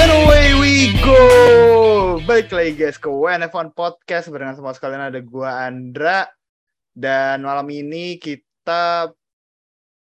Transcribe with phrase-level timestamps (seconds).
[0.00, 1.20] And away we go.
[2.24, 6.24] Balik lagi guys ke WNF1 Podcast barengan semua sekalian ada gua Andra
[6.96, 9.12] dan malam ini kita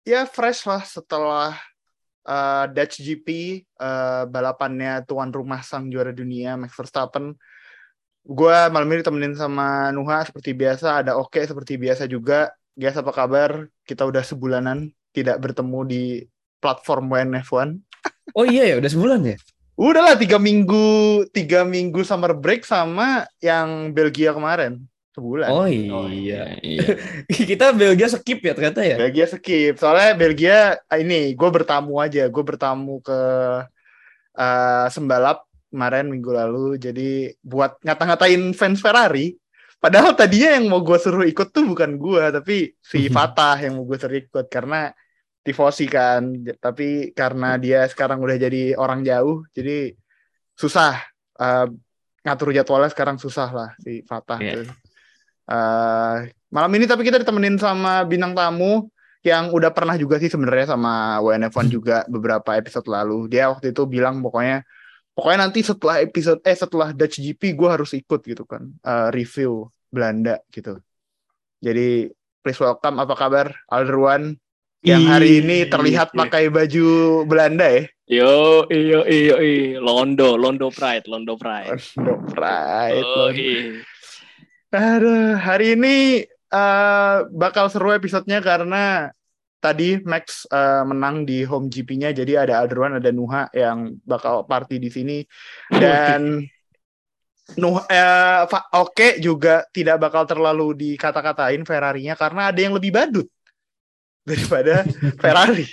[0.06, 1.58] ya fresh lah setelah
[2.30, 3.26] uh, Dutch GP
[3.82, 7.34] uh, balapannya tuan rumah sang juara dunia Max Verstappen.
[8.22, 12.54] Gua malam ini ditemenin sama Nuha seperti biasa, ada Oke seperti biasa juga.
[12.78, 13.66] Guys apa kabar?
[13.82, 16.04] Kita udah sebulanan tidak bertemu di
[16.62, 17.82] platform WNF1.
[18.38, 19.42] Oh iya ya, udah sebulan ya?
[19.78, 24.82] Udah lah tiga minggu, tiga minggu summer break sama yang Belgia kemarin
[25.14, 25.50] sebulan.
[25.54, 26.58] Oh iya.
[26.62, 26.82] iya.
[27.50, 28.98] Kita Belgia skip ya ternyata ya.
[28.98, 29.78] Belgia skip.
[29.82, 33.20] Soalnya Belgia ah, ini gue bertamu aja, gue bertamu ke
[34.38, 36.82] uh, Sembalap kemarin minggu lalu.
[36.82, 39.38] Jadi buat ngata-ngatain fans Ferrari.
[39.78, 43.86] Padahal tadinya yang mau gue suruh ikut tuh bukan gue, tapi si Fatah yang mau
[43.86, 44.90] gue suruh ikut karena
[45.48, 46.44] tifosi kan.
[46.60, 49.96] Tapi karena dia sekarang udah jadi orang jauh jadi
[50.60, 51.00] susah
[51.40, 51.72] uh,
[52.28, 54.68] ngatur jadwalnya sekarang susah lah si Fatah yeah.
[55.48, 58.92] uh, malam ini tapi kita ditemenin sama bintang tamu
[59.24, 63.28] yang udah pernah juga sih sebenarnya sama WNF1 juga beberapa episode lalu.
[63.28, 64.64] Dia waktu itu bilang pokoknya
[65.12, 68.72] pokoknya nanti setelah episode eh setelah Dutch GP gue harus ikut gitu kan.
[68.82, 70.80] Uh, review Belanda gitu.
[71.60, 72.08] Jadi
[72.40, 74.38] please welcome apa kabar Alderwan
[74.86, 77.84] yang hari ini terlihat pakai baju Belanda ya.
[78.08, 81.76] Yo, iyo, iyo, iyo, Londo, Londo Pride, Londo Pride.
[82.00, 83.04] Londo Pride.
[83.04, 83.84] Oh, iya.
[84.72, 86.24] Aduh, hari ini
[86.56, 89.12] uh, bakal seru episodenya karena
[89.60, 94.80] tadi Max uh, menang di home GP-nya, jadi ada Adruan, ada Nuha yang bakal party
[94.80, 95.18] di sini
[95.68, 96.48] dan
[97.56, 103.28] Nuh, uh, oke okay, juga tidak bakal terlalu dikata-katain Ferrari-nya karena ada yang lebih badut
[104.28, 104.84] daripada
[105.24, 105.68] Ferrari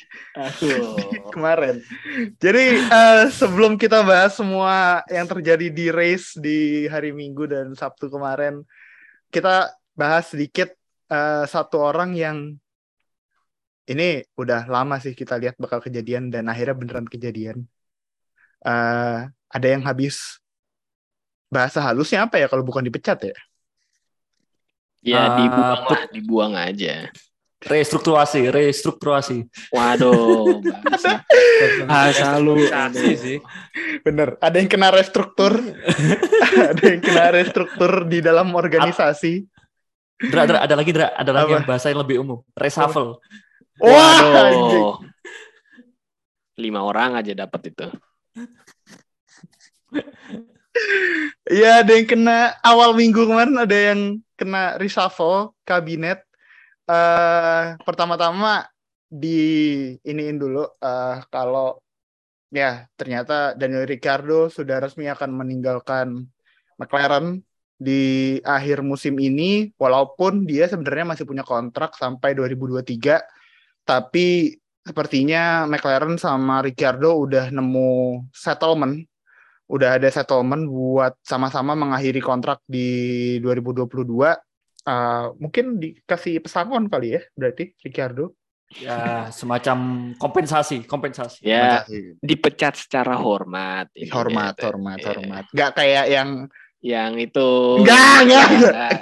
[1.34, 1.82] kemarin.
[2.38, 8.06] Jadi uh, sebelum kita bahas semua yang terjadi di race di hari Minggu dan Sabtu
[8.06, 8.62] kemarin,
[9.34, 10.70] kita bahas sedikit
[11.10, 12.38] uh, satu orang yang
[13.84, 17.66] ini udah lama sih kita lihat bakal kejadian dan akhirnya beneran kejadian.
[18.64, 20.40] Uh, ada yang habis
[21.52, 23.36] bahasa halusnya apa ya kalau bukan dipecat ya?
[25.04, 27.12] Ya dibuang uh, lah, dibuang aja.
[27.64, 29.48] Restrukturasi, restrukturasi.
[29.72, 30.60] Waduh,
[31.88, 32.60] bahasa lu
[32.92, 33.40] sih.
[34.04, 35.56] Bener, ada yang kena restruktur,
[36.72, 39.48] ada yang kena restruktur di dalam organisasi.
[40.28, 43.18] Dra, dra, ada lagi, dra, ada lagi yang bahasa yang lebih umum, reshuffle.
[43.80, 45.00] Waduh,
[46.60, 47.86] lima orang aja dapat itu.
[51.48, 56.23] Iya, ada yang kena awal minggu kemarin ada yang kena reshuffle kabinet
[56.88, 58.68] uh, pertama-tama
[59.08, 59.40] di
[60.02, 61.78] iniin dulu uh, kalau
[62.50, 66.26] ya ternyata Daniel Ricciardo sudah resmi akan meninggalkan
[66.78, 67.42] McLaren
[67.74, 73.22] di akhir musim ini walaupun dia sebenarnya masih punya kontrak sampai 2023
[73.82, 79.02] tapi sepertinya McLaren sama Ricciardo udah nemu settlement
[79.66, 84.53] udah ada settlement buat sama-sama mengakhiri kontrak di 2022
[84.86, 88.36] uh, mungkin dikasih pesangon kali ya berarti Ricardo
[88.74, 91.46] ya semacam kompensasi kompensasi.
[91.46, 92.18] Ya kompensasi.
[92.20, 93.90] dipecat secara hormat.
[94.10, 94.64] Hormat gitu.
[94.66, 95.08] hormat yeah.
[95.08, 95.44] hormat.
[95.54, 96.30] Nggak kayak yang
[96.84, 98.48] yang itu enggak enggak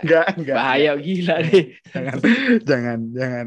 [0.06, 1.64] enggak enggak bahaya gila nih.
[1.90, 2.18] jangan
[2.62, 3.46] jangan jangan.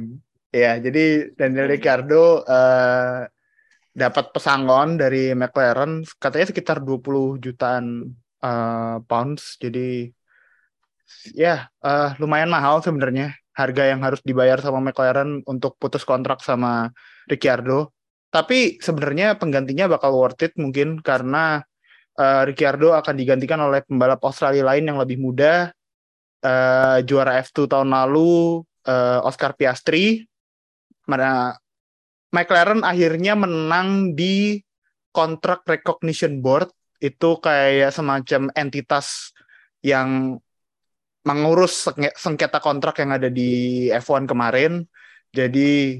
[0.56, 3.28] Ya jadi Daniel Ricardo uh,
[3.95, 6.03] dapat pesangon dari McLaren.
[6.19, 8.12] Katanya sekitar 20 jutaan
[8.44, 9.56] uh, pounds.
[9.59, 10.12] Jadi
[11.33, 16.91] ya uh, lumayan mahal sebenarnya harga yang harus dibayar sama McLaren untuk putus kontrak sama
[17.25, 17.95] Ricciardo.
[18.29, 21.63] Tapi sebenarnya penggantinya bakal worth it mungkin karena
[22.19, 25.71] uh, Ricciardo akan digantikan oleh pembalap Australia lain yang lebih muda,
[26.44, 28.59] uh, juara F2 tahun lalu,
[28.91, 30.27] uh, Oscar Piastri.
[31.07, 31.56] Mana
[32.35, 34.59] McLaren akhirnya menang di
[35.15, 36.68] Contract Recognition Board
[37.00, 39.31] itu kayak semacam entitas
[39.80, 40.41] yang
[41.25, 44.86] mengurus sengketa kontrak yang ada di F1 kemarin.
[45.33, 46.00] Jadi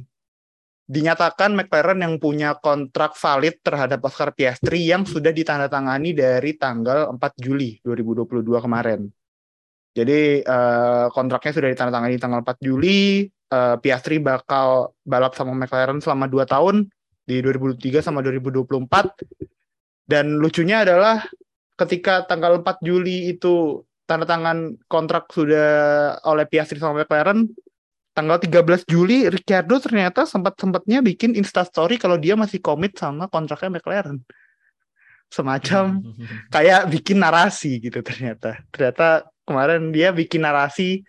[0.86, 7.42] dinyatakan McLaren yang punya kontrak valid terhadap Oscar Piastri yang sudah ditandatangani dari tanggal 4
[7.42, 9.10] Juli 2022 kemarin.
[9.98, 13.26] Jadi uh, kontraknya sudah ditandatangani tanggal 4 Juli.
[13.46, 16.76] Uh, Piastri bakal balap sama McLaren selama 2 tahun
[17.26, 20.06] di 2023 sama 2024.
[20.06, 21.26] Dan lucunya adalah
[21.74, 25.70] ketika tanggal 4 Juli itu tanda tangan kontrak sudah
[26.30, 27.50] oleh Piastri sama McLaren
[28.16, 34.24] tanggal 13 Juli Ricciardo ternyata sempat-sempatnya bikin instastory kalau dia masih komit sama kontraknya McLaren.
[35.26, 36.00] semacam
[36.54, 38.62] kayak bikin narasi gitu ternyata.
[38.70, 41.02] Ternyata kemarin dia bikin narasi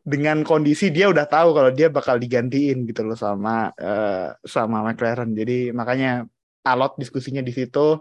[0.00, 5.36] dengan kondisi dia udah tahu kalau dia bakal digantiin gitu loh sama uh, sama McLaren.
[5.36, 6.24] Jadi makanya
[6.64, 8.00] alot diskusinya di situ.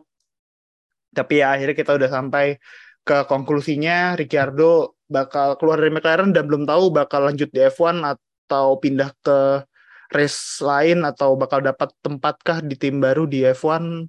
[1.11, 2.55] Tapi ya akhirnya kita udah sampai
[3.03, 8.77] ke konklusinya Ricciardo bakal keluar dari McLaren dan belum tahu bakal lanjut di F1 atau
[8.77, 9.65] pindah ke
[10.13, 14.05] race lain atau bakal dapat tempatkah di tim baru di F1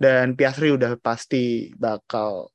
[0.00, 2.50] dan Piastri udah pasti bakal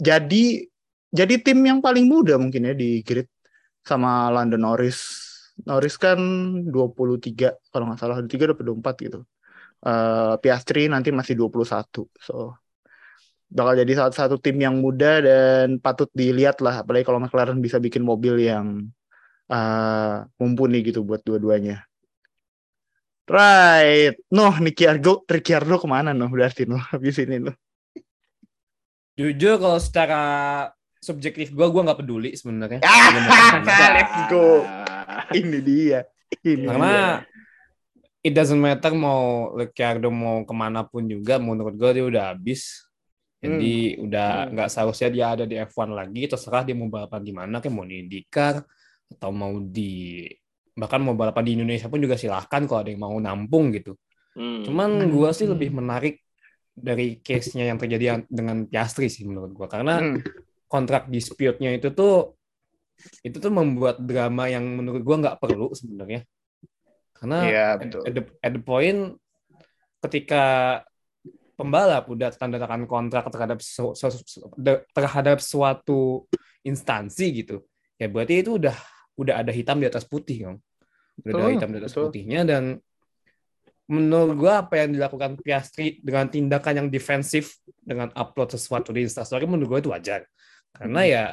[0.00, 0.64] jadi
[1.10, 3.26] jadi tim yang paling muda mungkin ya di grid
[3.84, 4.98] sama London Norris.
[5.66, 6.16] Norris kan
[6.64, 9.20] 23 kalau nggak salah 23 atau 24 gitu.
[9.80, 12.08] Uh, Piastri nanti masih 21.
[12.22, 12.56] So
[13.50, 17.82] bakal jadi salah satu tim yang muda dan patut dilihat lah apalagi kalau McLaren bisa
[17.82, 18.86] bikin mobil yang
[19.50, 21.82] uh, mumpuni gitu buat dua-duanya.
[23.30, 24.18] Right.
[24.34, 27.54] Noh, Ricciardo, Ricciardo ke mana noh berarti noh habis ini noh.
[29.14, 30.22] Jujur kalau secara
[30.98, 32.82] subjektif gue, gue nggak peduli sebenarnya.
[32.82, 33.62] Ah,
[33.94, 34.66] let's go.
[35.30, 36.00] Ini dia.
[36.42, 38.26] Ini Karena dia.
[38.26, 42.89] it doesn't matter mau Ricciardo mau ke mana pun juga, menurut gue dia udah habis.
[43.40, 44.04] Jadi hmm.
[44.04, 44.50] udah hmm.
[44.52, 44.74] nggak hmm.
[44.76, 47.96] seharusnya dia ada di F1 lagi, terserah dia mau balapan di mana, kayak mau di
[48.04, 48.54] IndyCar
[49.16, 50.24] atau mau di
[50.76, 53.96] bahkan mau balapan di Indonesia pun juga silahkan kalau ada yang mau nampung gitu.
[54.36, 54.62] Hmm.
[54.62, 55.54] Cuman gue sih hmm.
[55.56, 56.14] lebih menarik
[56.70, 60.20] dari case-nya yang terjadi dengan Piastri sih menurut gue karena hmm.
[60.70, 62.38] kontrak dispute-nya itu tuh
[63.24, 66.28] itu tuh membuat drama yang menurut gue nggak perlu sebenarnya.
[67.16, 68.04] Karena yeah, betul.
[68.04, 69.00] At, the, at the point
[70.00, 70.44] ketika
[71.60, 74.38] pembalap udah tanda tangan kontrak terhadap su, su, su,
[74.96, 76.24] terhadap suatu
[76.64, 77.64] instansi gitu
[78.00, 78.76] ya berarti itu udah
[79.20, 80.56] udah ada hitam di atas putih kan
[81.20, 82.04] udah ada hitam di atas betul.
[82.08, 82.64] putihnya dan
[83.90, 89.44] menurut gua apa yang dilakukan Piastri dengan tindakan yang defensif dengan upload sesuatu di Instastory
[89.44, 90.24] menurut gua itu wajar
[90.72, 91.10] karena hmm.
[91.10, 91.24] ya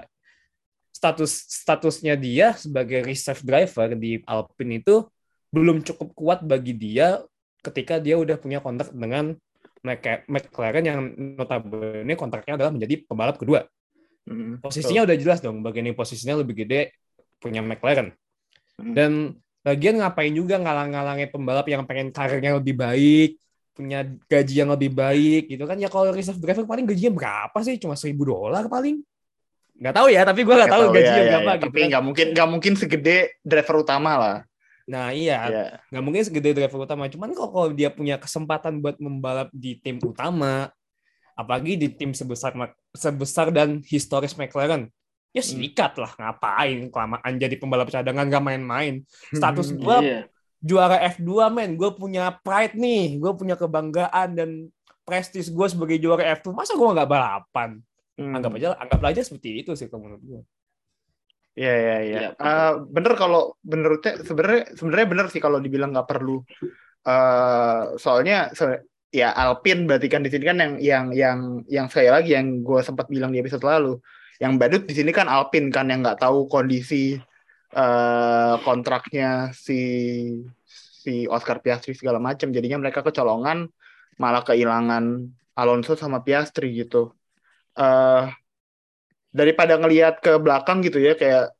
[0.91, 5.05] status statusnya dia sebagai reserve driver di Alpine itu
[5.53, 7.21] belum cukup kuat bagi dia
[7.61, 9.37] ketika dia udah punya kontrak dengan
[10.27, 10.99] McLaren yang
[11.37, 13.65] notabene kontraknya adalah menjadi pembalap kedua.
[14.27, 15.07] Hmm, posisinya so.
[15.07, 16.95] udah jelas dong, bagian posisinya lebih gede
[17.39, 18.11] punya McLaren.
[18.77, 18.93] Hmm.
[18.93, 19.11] Dan
[19.63, 23.39] lagian ngapain juga ngalang-ngalangnya pembalap yang pengen karirnya lebih baik,
[23.77, 27.77] punya gaji yang lebih baik gitu kan ya kalau reserve driver paling gajinya berapa sih
[27.77, 29.05] cuma seribu dolar paling
[29.77, 31.87] nggak tahu ya tapi gue nggak tahu, tahu gajinya ya, berapa ya, gitu tapi kan.
[31.93, 34.37] nggak mungkin nggak mungkin segede driver utama lah
[34.87, 35.69] Nah iya, yeah.
[35.91, 37.11] nggak mungkin segede driver utama.
[37.11, 40.71] Cuman kok kalau dia punya kesempatan buat membalap di tim utama,
[41.35, 42.55] apalagi di tim sebesar
[42.95, 44.87] sebesar dan historis McLaren,
[45.35, 45.51] ya hmm.
[45.59, 46.15] sikat lah.
[46.15, 49.03] Ngapain kelamaan jadi pembalap cadangan gak main-main.
[49.35, 50.23] Status hmm, gue yeah.
[50.63, 54.49] juara F2 men, gue punya pride nih, gue punya kebanggaan dan
[55.03, 56.55] prestis gue sebagai juara F2.
[56.55, 57.83] Masa gue nggak balapan?
[58.15, 58.39] Hmm.
[58.39, 60.41] Anggap aja, anggap aja seperti itu sih kalau menurut gue.
[61.57, 62.19] Iya iya iya.
[62.37, 66.45] Uh, bener kalau menurutnya sebenarnya sebenarnya bener sih kalau dibilang nggak perlu.
[67.01, 68.69] Uh, soalnya so,
[69.09, 72.79] ya Alpin berarti kan di sini kan yang yang yang yang sekali lagi yang gue
[72.85, 73.97] sempat bilang di episode lalu,
[74.37, 77.17] yang badut di sini kan Alpin kan yang nggak tahu kondisi
[77.73, 79.81] uh, kontraknya si
[80.69, 82.53] si Oscar Piastri segala macam.
[82.53, 83.65] Jadinya mereka kecolongan
[84.21, 85.25] malah kehilangan
[85.57, 87.17] Alonso sama Piastri gitu.
[87.73, 88.29] Uh,
[89.33, 91.56] daripada ngelihat ke belakang gitu ya kayak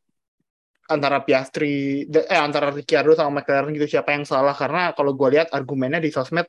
[0.88, 4.56] antara Piastri eh antara Ricciardo sama McLaren gitu siapa yang salah?
[4.56, 6.48] Karena kalau gue lihat argumennya di sosmed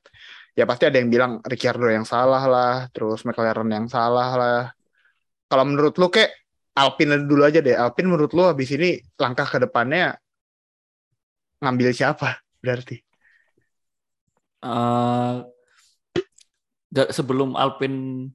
[0.54, 4.62] ya pasti ada yang bilang Ricciardo yang salah lah terus McLaren yang salah lah.
[5.50, 6.30] Kalau menurut lu kayak
[6.78, 7.74] Alpine dulu aja deh.
[7.74, 10.14] Alpine menurut lu habis ini langkah ke depannya
[11.58, 13.02] ngambil siapa berarti?
[14.58, 15.46] Uh,
[17.10, 18.30] sebelum Alpine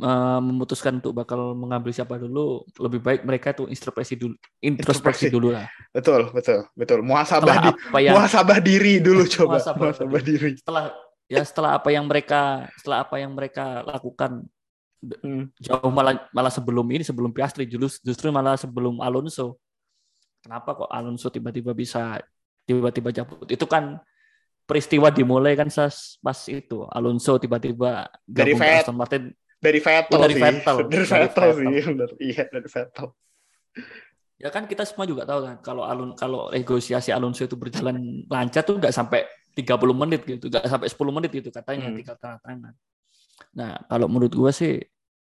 [0.00, 5.54] uh, memutuskan untuk bakal mengambil siapa dulu, lebih baik mereka tuh introspeksi dulu, introspeksi, dulu
[5.54, 5.68] lah.
[5.94, 7.00] Betul, betul, betul.
[7.04, 7.70] Muhasabah di,
[8.04, 9.58] yang, muhasabah diri dulu coba.
[9.58, 10.56] Muhasabah, muhasabah diri.
[10.58, 10.92] Setelah
[11.28, 14.44] ya setelah apa yang mereka setelah apa yang mereka lakukan
[15.00, 15.56] hmm.
[15.60, 19.60] jauh malah malah sebelum ini sebelum Piastri justru justru malah sebelum Alonso.
[20.44, 22.20] Kenapa kok Alonso tiba-tiba bisa
[22.68, 23.48] tiba-tiba cabut?
[23.48, 23.96] Itu kan
[24.64, 25.68] peristiwa dimulai kan
[26.20, 29.22] pas itu Alonso tiba-tiba gabung ke Aston Martin
[29.64, 30.42] dari Vettel dari sih.
[30.44, 30.76] Vettel.
[30.92, 32.10] Dari Vettel sih, benar.
[32.20, 33.06] Iya, dari Vettel.
[34.36, 38.60] Ya kan kita semua juga tahu kan kalau Alun kalau negosiasi Alonso itu berjalan lancar
[38.60, 39.24] tuh nggak sampai
[39.56, 41.96] 30 menit gitu, nggak sampai 10 menit gitu katanya hmm.
[41.96, 42.74] tinggal tanda tangan.
[43.54, 44.74] Nah, kalau menurut gue sih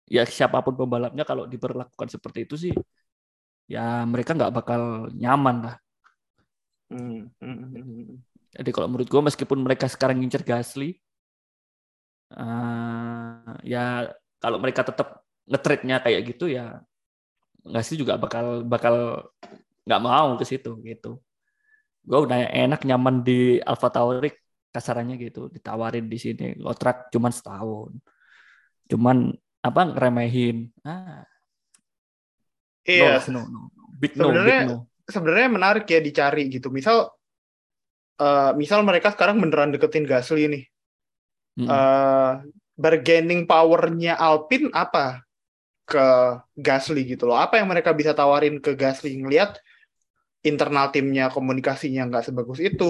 [0.10, 2.74] ya siapa pun pembalapnya kalau diperlakukan seperti itu sih
[3.66, 5.76] ya mereka nggak bakal nyaman lah.
[6.90, 8.18] Hmm, hmm, hmm, hmm.
[8.56, 10.96] Jadi kalau menurut gue meskipun mereka sekarang ngincer Gasly,
[12.34, 14.10] uh, ya
[14.42, 16.82] kalau mereka tetap ngetrade-nya kayak gitu ya
[17.66, 19.26] nggak sih juga bakal bakal
[19.86, 21.22] nggak mau ke situ gitu.
[22.06, 24.30] Gue udah enak nyaman di Alpha Tauri
[24.70, 27.92] kasarannya gitu ditawarin di sini kontrak cuman setahun.
[28.86, 29.34] Cuman
[29.66, 30.70] apa ngeremehin.
[30.86, 31.26] Ah.
[32.86, 33.18] Iya.
[33.34, 33.60] No, no, no.
[33.98, 34.78] Big no, Sebenarnya big no.
[35.10, 36.70] sebenarnya menarik ya dicari gitu.
[36.70, 37.10] Misal
[38.22, 40.64] eh, misal mereka sekarang beneran deketin Gasly nih.
[41.58, 41.68] Mm-mm.
[41.72, 42.32] eh
[42.76, 45.24] bargaining powernya Alpine apa
[45.90, 46.06] ke
[46.58, 47.38] Gasly gitu loh.
[47.40, 49.60] Apa yang mereka bisa tawarin ke Gasly ngelihat
[50.46, 52.86] internal timnya komunikasinya nggak sebagus itu.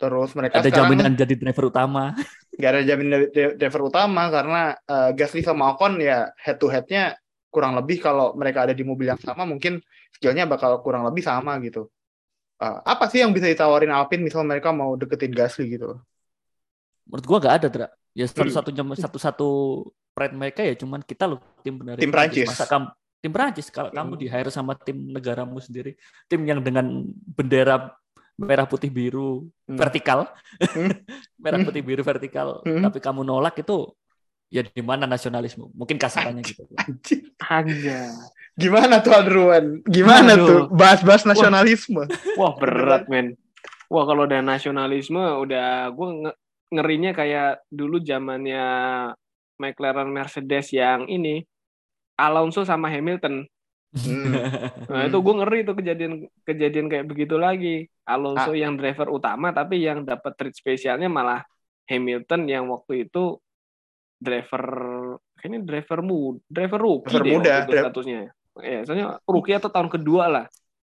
[0.00, 2.14] Terus mereka ada sekarang jaminan jadi driver utama.
[2.58, 3.20] nggak ada jaminan
[3.60, 4.60] driver utama karena
[4.90, 7.14] eh, Gasly sama Ocon ya head to headnya
[7.54, 9.78] kurang lebih kalau mereka ada di mobil yang sama mungkin
[10.14, 11.86] skillnya bakal kurang lebih sama gitu.
[12.62, 15.98] Eh, apa sih yang bisa ditawarin Alpine misal mereka mau deketin Gasly gitu?
[17.08, 17.88] Menurut gua nggak ada, Dra.
[18.12, 19.48] Ya satu-satunya satu-satu
[20.12, 22.46] pride mereka ya cuman kita loh tim benar Tim Prancis.
[22.46, 22.86] Masa kamu
[23.18, 25.94] tim Prancis kalau kamu di hire sama tim negaramu sendiri,
[26.26, 26.86] tim yang dengan
[27.34, 27.94] bendera
[28.38, 29.74] merah putih biru Hmm.
[29.74, 30.30] vertikal,
[30.74, 30.90] Hmm.
[31.42, 32.82] merah putih biru vertikal, Hmm.
[32.82, 33.90] tapi kamu nolak itu
[34.48, 35.66] ya di mana nasionalisme?
[35.74, 36.62] Mungkin kasarannya gitu.
[36.78, 37.34] Anjir.
[37.38, 37.98] Aja.
[38.54, 39.82] Gimana tuh Adruan?
[39.86, 40.46] Gimana Aduh.
[40.46, 42.06] tuh bahas-bahas nasionalisme?
[42.34, 43.34] Wah berat men.
[43.86, 46.38] Wah kalau udah nasionalisme udah gue nge-
[46.68, 48.64] ngerinya kayak dulu zamannya
[49.58, 51.42] McLaren Mercedes yang ini
[52.14, 53.46] Alonso sama Hamilton.
[53.88, 54.32] Hmm.
[54.92, 56.12] Nah itu gue ngeri tuh kejadian
[56.44, 57.88] kejadian kayak begitu lagi.
[58.04, 61.40] Alonso yang driver utama tapi yang dapat treat spesialnya malah
[61.88, 63.40] Hamilton yang waktu itu
[64.18, 64.64] driver
[65.38, 68.18] kayaknya driver muda, driver rookie Driver deh muda, waktu itu dri- statusnya.
[68.58, 70.44] Ya, soalnya rookie atau tahun kedua lah.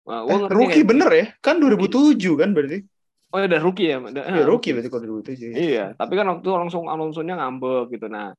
[0.08, 1.26] Wah, gua Eh, rookie kayak- bener ya?
[1.44, 2.80] Kan 2007 kan berarti?
[3.28, 3.96] Oh ya udah rookie ya.
[4.00, 5.52] Udah, Ya, ah, rookie berarti kalau 2007.
[5.52, 5.56] ya.
[5.56, 8.06] Iya, tapi kan waktu itu langsung Alonso-nya ngambek gitu.
[8.08, 8.32] Nah,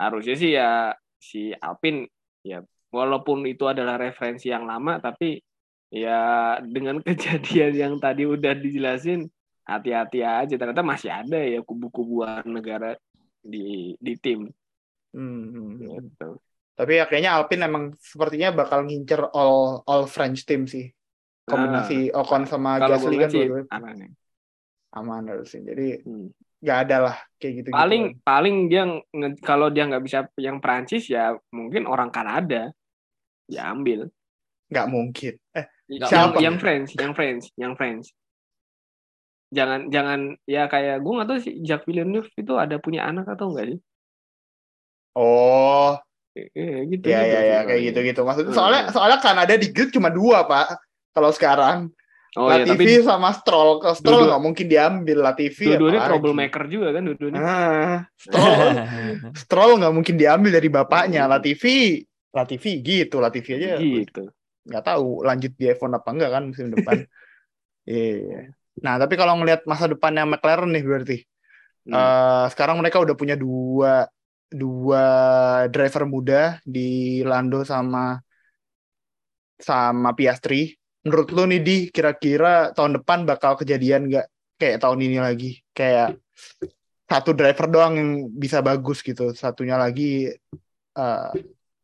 [0.00, 2.08] harusnya sih ya si Alpine
[2.40, 5.44] ya walaupun itu adalah referensi yang lama tapi
[5.92, 9.28] ya dengan kejadian yang tadi udah dijelasin
[9.68, 12.96] hati-hati aja ternyata masih ada ya kubu-kubuan negara
[13.44, 14.48] di di tim
[15.10, 15.90] Hmm, hmm, hmm.
[15.90, 16.28] gitu.
[16.78, 20.86] Tapi ya kayaknya Alpine emang sepertinya bakal ngincer all all French team sih.
[21.50, 24.14] Kombinasi Ocon sama Gasly kan sih aneh.
[24.94, 25.72] Aman harusnya.
[25.74, 26.28] Jadi Hmm.
[26.60, 27.68] nggak ada lah kayak gitu.
[27.72, 28.84] Paling paling dia
[29.40, 32.70] kalau dia nggak bisa yang Prancis ya mungkin orang Kanada
[33.48, 34.10] ya ambil.
[34.70, 35.34] nggak mungkin.
[35.58, 36.38] Eh, Nggak yang Siapa?
[36.38, 38.06] yang French, yang French, yang French.
[39.50, 43.50] Jangan jangan ya kayak gue nggak tahu sih Jacques Villeneuve itu ada punya anak atau
[43.50, 43.78] enggak sih?
[45.18, 45.98] oh,
[46.38, 47.10] Eh, gitu.
[47.10, 47.88] ya gitu ya sih ya kayak gitu.
[47.90, 48.20] gitu-gitu.
[48.22, 48.58] Maksudnya Hmm.
[48.62, 50.78] soalnya soalnya Kanada di grid cuma dua pak.
[51.10, 51.90] Kalau sekarang
[52.38, 55.66] Oh iya, tapi Latifi sama Stroll, kalau Stroll nggak mungkin diambil Latifi.
[55.66, 56.10] dua-duanya apalagi.
[56.14, 57.40] troublemaker juga kan dua-duanya.
[57.42, 58.68] Ah, Stroll,
[59.42, 61.26] Stroll nggak mungkin diambil dari bapaknya.
[61.26, 61.98] Latifi,
[62.30, 64.30] Latifi gitu, Latifi aja Gitu.
[64.60, 66.98] nggak tahu lanjut di F1 apa enggak kan musim depan.
[67.90, 68.54] Iya.
[68.84, 71.18] Nah, tapi kalau ngelihat masa depannya McLaren nih berarti
[71.80, 71.96] Hmm.
[71.96, 74.04] eh, sekarang mereka udah punya dua
[74.46, 75.04] dua
[75.72, 78.20] driver muda di Lando sama
[79.58, 80.76] sama Piastri.
[81.00, 84.26] Menurut lu nih di kira-kira tahun depan bakal kejadian nggak
[84.60, 85.50] kayak tahun ini lagi?
[85.72, 86.20] Kayak
[87.08, 90.28] satu driver doang yang bisa bagus gitu, satunya lagi
[90.90, 91.28] eh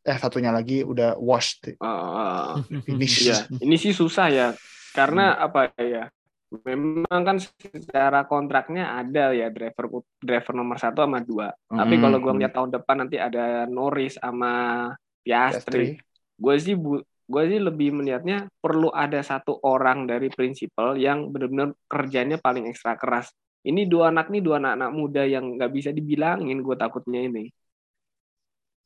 [0.07, 2.61] eh satunya lagi udah washed ah.
[2.85, 3.27] finish.
[3.27, 4.47] Iya, ini sih susah ya.
[4.95, 5.45] Karena Hmm.
[5.51, 6.07] apa ya?
[6.47, 11.51] Memang kan secara kontraknya ada ya driver driver nomor satu sama dua.
[11.67, 12.03] Tapi Hmm.
[12.07, 14.93] kalau gue ngeliat tahun depan nanti ada Norris sama
[15.27, 15.99] Piastri.
[15.99, 16.05] Piastri.
[16.37, 21.75] gue sih bu gue sih lebih melihatnya perlu ada satu orang dari prinsipal yang benar-benar
[21.85, 23.29] kerjanya paling ekstra keras
[23.67, 27.51] ini dua anak nih dua anak-anak muda yang nggak bisa dibilangin gue takutnya ini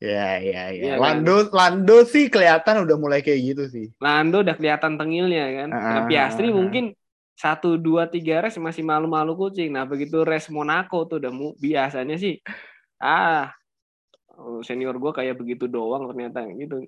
[0.01, 0.81] Ya, ya, ya.
[0.81, 1.21] Iya kan?
[1.21, 3.85] Lando, Lando sih kelihatan udah mulai kayak gitu sih.
[4.01, 6.05] Lando udah kelihatan tengilnya kan nah, Ah.
[6.09, 6.97] Piastri mungkin
[7.37, 12.17] satu dua tiga race masih malu-malu kucing nah begitu race Monaco tuh udah mu- biasanya
[12.17, 12.41] sih
[12.97, 13.49] ah
[14.61, 16.81] senior gue kayak begitu doang ternyata gitu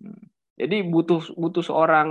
[0.59, 2.09] jadi butuh butuh seorang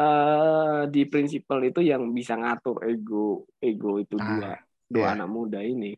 [0.00, 4.50] eh di prinsipal itu yang bisa ngatur ego ego itu Ah, dua
[4.88, 5.14] dua iya.
[5.16, 5.92] anak muda ini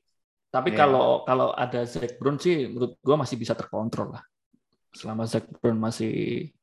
[0.53, 0.85] Tapi Iya.
[0.85, 4.21] kalau kalau ada Zac Brown sih menurut gua masih bisa terkontrol lah.
[4.93, 6.13] Selama Zac Brown masih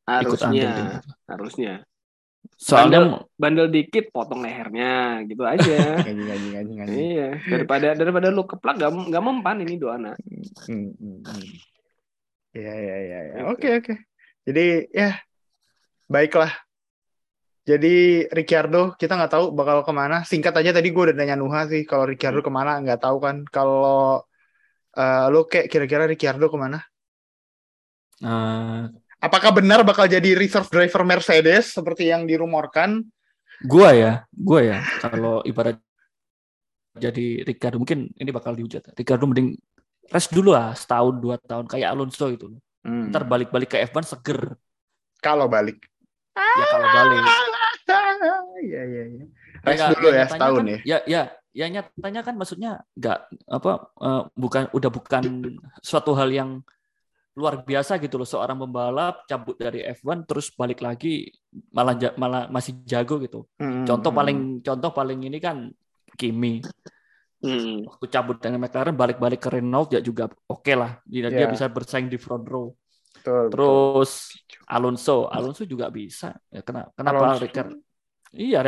[0.05, 1.73] ikut andil harusnya harusnya
[2.59, 2.99] Soalnya
[3.33, 5.73] bandel dikit potong lehernya gitu aja
[6.09, 7.01] Anjing, anjing, anjing, anjing.
[7.17, 10.15] iya daripada daripada lu keplak gak, gak mempan ini dua anak
[10.69, 11.45] Hmm, hmm, hmm.
[12.53, 13.17] Iya, iya, iya.
[13.25, 13.33] iya.
[13.41, 13.49] Gitu.
[13.53, 13.93] Oke, oke.
[14.47, 15.17] Jadi, ya,
[16.07, 16.51] baiklah.
[17.65, 20.25] Jadi, Ricciardo, kita nggak tahu bakal ke mana.
[20.25, 23.45] Singkat aja tadi gue udah nanya Nuha sih, kalau Ricciardo ke mana nggak tahu kan.
[23.45, 24.25] Kalau
[24.99, 26.81] Eh, lu kayak kira-kira Ricciardo ke mana?
[28.19, 28.83] Eh,
[29.19, 33.03] Apakah benar bakal jadi reserve driver Mercedes seperti yang dirumorkan?
[33.67, 34.77] gua ya, gua ya.
[35.03, 35.75] Kalau ibarat
[36.95, 38.95] jadi Ricardo mungkin ini bakal dihujat.
[38.95, 39.59] Ricardo mending
[40.07, 42.47] rest dulu lah setahun dua tahun kayak Alonso itu.
[42.83, 43.11] Hmm.
[43.11, 44.55] Ntar balik-balik ke F1 seger.
[45.19, 45.83] Kalau balik.
[46.35, 47.23] Ya kalau balik.
[48.59, 49.25] Iya iya iya.
[49.63, 50.77] Rest Ya, dulu ya nyatanya setahun kan, ya.
[50.83, 51.21] Ya ya
[51.55, 53.19] ya nyatanya kan maksudnya nggak
[53.49, 55.23] apa eh, bukan udah bukan
[55.79, 56.61] suatu hal yang
[57.39, 61.31] luar biasa gitu loh seorang pembalap cabut dari F1 terus balik lagi
[61.71, 63.47] malah malah masih jago gitu.
[63.55, 64.19] Hmm, Contoh hmm.
[64.19, 65.71] paling contoh paling ini kan
[66.19, 66.59] Kimi
[67.39, 67.87] Hmm.
[67.87, 71.51] waktu cabut dari McLaren balik-balik ke Renault ya juga oke lah dia, dia Ya.
[71.51, 72.75] bisa bersaing di front row.
[73.15, 73.51] Betul, betul.
[73.51, 74.11] Terus
[74.67, 76.35] Alonso, Alonso juga bisa.
[76.51, 76.91] Ya, kenapa?
[76.99, 77.43] Kenapa Alonso.
[77.47, 77.75] Ricardo?
[78.35, 78.59] Iya,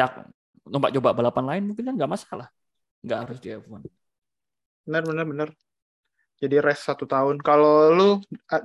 [0.72, 2.48] coba coba balapan lain mungkin kan nggak masalah.
[3.04, 3.84] Nggak harus di F1.
[4.88, 5.50] Benar benar benar.
[6.42, 7.38] Jadi rest satu tahun.
[7.44, 8.10] Kalau lu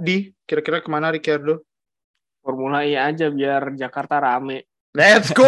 [0.01, 1.61] di kira-kira ke mana Ricardo?
[2.47, 4.71] Formula E aja biar Jakarta rame.
[4.97, 5.45] Let's go.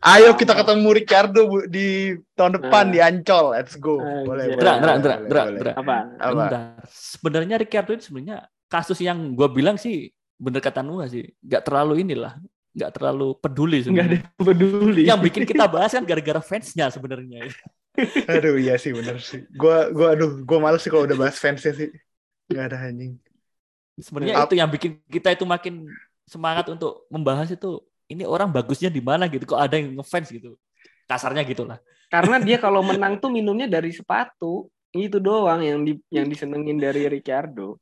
[0.00, 2.92] Ayo kita ketemu Ricardo Bu, di tahun depan Nah.
[2.94, 3.46] di Ancol.
[3.58, 3.98] Let's go.
[3.98, 4.22] Anjir.
[4.22, 4.60] Boleh, boleh.
[4.62, 5.58] Dra, dra, boleh, dra, boleh, dra, boleh.
[5.60, 5.72] dra.
[5.74, 5.96] Apa?
[6.14, 6.30] Apa?
[6.46, 6.62] Bentar.
[6.86, 8.38] Sebenarnya Ricardo itu sebenarnya
[8.70, 12.38] kasus yang gue bilang sih bener kata Nuha sih, nggak terlalu inilah,
[12.70, 14.22] nggak terlalu peduli Nggak ada sebenarnya.
[14.38, 15.02] peduli.
[15.02, 17.50] Yang bikin kita bahas kan gara-gara fansnya sebenarnya.
[18.30, 19.42] Aduh iya sih bener sih.
[19.50, 21.90] Gua gua aduh gua males sih kalau udah bahas fansnya sih.
[22.46, 23.18] Gak ada anjing.
[23.98, 25.90] Sebenarnya itu yang bikin kita itu makin
[26.28, 29.44] semangat untuk membahas itu ini orang bagusnya di mana gitu.
[29.48, 30.56] Kok ada yang ngefans gitu.
[31.08, 31.80] Kasarnya gitulah.
[32.08, 34.68] Karena dia kalau menang tuh minumnya dari sepatu.
[34.88, 37.76] Itu doang yang di, yang disenengin dari Ricardo.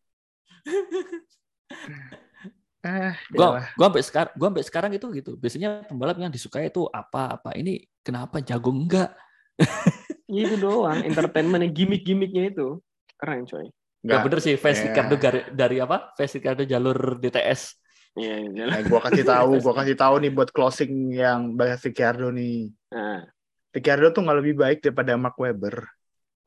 [2.82, 3.66] Ah, Gua iyalah.
[3.78, 5.32] gua sampai sekarang gua sampai sekarang itu gitu.
[5.38, 7.54] Biasanya pembalap yang disukai itu apa-apa.
[7.54, 9.14] Ini kenapa jago enggak?
[10.26, 12.82] Itu doang entertainment gimmick-gimmicknya itu.
[13.14, 13.70] Keren coy.
[14.02, 14.90] Enggak bener sih fans Ya.
[14.90, 16.10] Ricardo dari, dari apa?
[16.18, 17.78] Fans Ricardo jalur DTS.
[18.16, 18.64] Iya, iya.
[18.64, 22.72] Nah, gua kasih tahu, gua kasih tahu nih buat closing yang bahas Ricardo nih.
[22.90, 23.28] Nah,
[23.70, 25.84] Ricardo tuh nggak lebih baik daripada Mark Webber.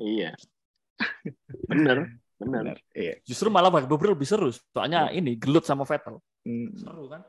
[0.01, 0.33] iya.
[1.69, 2.81] Bener, bener.
[2.91, 3.21] Iya.
[3.23, 4.49] Justru malah Mark Webber lebih seru.
[4.49, 6.17] Soalnya ini gelut sama Vettel.
[6.43, 6.73] Hmm.
[6.73, 7.21] Seru kan?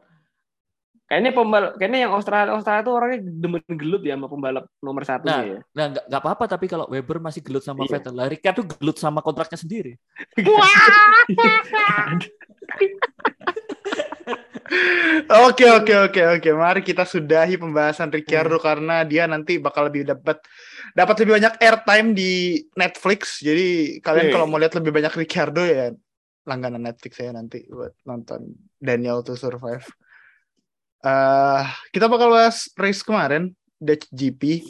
[1.11, 5.27] Kayaknya pembalap, kayaknya yang Australia Australia tuh orangnya demen gelut ya sama pembalap nomor satu
[5.27, 5.59] Nah, ya.
[5.75, 7.99] Nah, nggak nggak apa-apa tapi kalau Weber masih gelut sama Iya.
[7.99, 9.99] Vettel, lah Ricardo gelut sama kontraknya sendiri.
[15.51, 16.51] Oke oke oke oke.
[16.55, 20.39] Mari kita sudahi pembahasan Ricardo karena dia nanti bakal lebih dapat
[20.95, 23.43] dapat lebih banyak airtime di Netflix.
[23.43, 25.91] Jadi kalian kalau mau lihat lebih banyak Ricardo ya
[26.47, 29.87] langganan Netflix saya nanti buat nonton Daniel to Survive.
[31.01, 31.65] eh
[31.97, 34.63] kita bakal bahas race kemarin Dutch GP.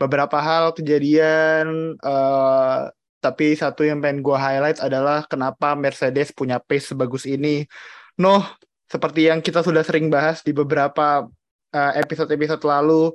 [0.00, 2.80] Beberapa hal kejadian eh
[3.20, 7.68] tapi satu yang pengen gue highlight adalah kenapa Mercedes punya pace sebagus ini.
[8.16, 8.40] Noh,
[8.90, 11.30] seperti yang kita sudah sering bahas di beberapa
[11.70, 13.14] uh, episode-episode lalu,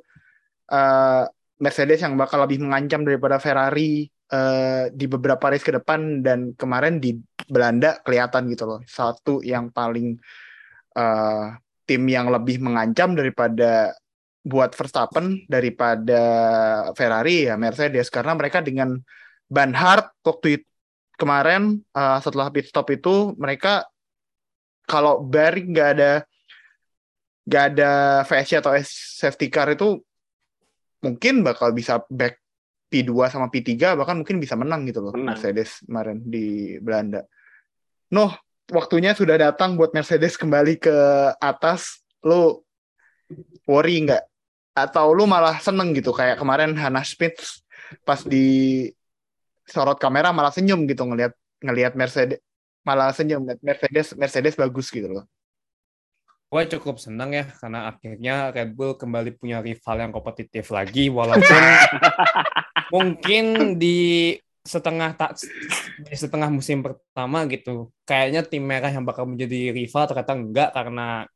[0.72, 1.28] uh,
[1.60, 7.04] Mercedes yang bakal lebih mengancam daripada Ferrari uh, di beberapa race ke depan dan kemarin
[7.04, 7.20] di
[7.52, 10.16] Belanda kelihatan gitu loh, satu yang paling
[10.96, 13.92] uh, tim yang lebih mengancam daripada
[14.46, 16.22] buat Verstappen daripada
[16.96, 18.08] Ferrari ya Mercedes.
[18.08, 18.96] Karena mereka dengan
[19.52, 20.68] ban hard waktu itu
[21.16, 23.88] kemarin uh, setelah pit stop itu mereka
[24.86, 26.12] kalau Barry nggak ada
[27.46, 27.92] nggak ada
[28.26, 30.02] VSC atau safety car itu
[31.06, 32.42] mungkin bakal bisa back
[32.90, 35.38] P2 sama P3 bahkan mungkin bisa menang gitu loh Menang.
[35.38, 37.22] Mercedes kemarin di Belanda.
[38.14, 38.32] Noh,
[38.70, 40.98] waktunya sudah datang buat Mercedes kembali ke
[41.38, 42.06] atas.
[42.26, 42.62] Lu
[43.66, 44.24] worry nggak?
[44.78, 47.62] Atau lu malah seneng gitu kayak kemarin Hannah Smith
[48.06, 48.90] pas di
[49.66, 52.42] sorot kamera malah senyum gitu ngelihat ngelihat Mercedes
[52.86, 53.42] malah senyum.
[53.60, 55.26] Mercedes Mercedes bagus gitu loh.
[56.46, 61.62] Gue cukup senang ya karena akhirnya Red Bull kembali punya rival yang kompetitif lagi walaupun
[62.96, 65.42] mungkin di setengah tak
[66.06, 71.30] di setengah musim pertama gitu kayaknya tim merah yang bakal menjadi rival ternyata enggak karena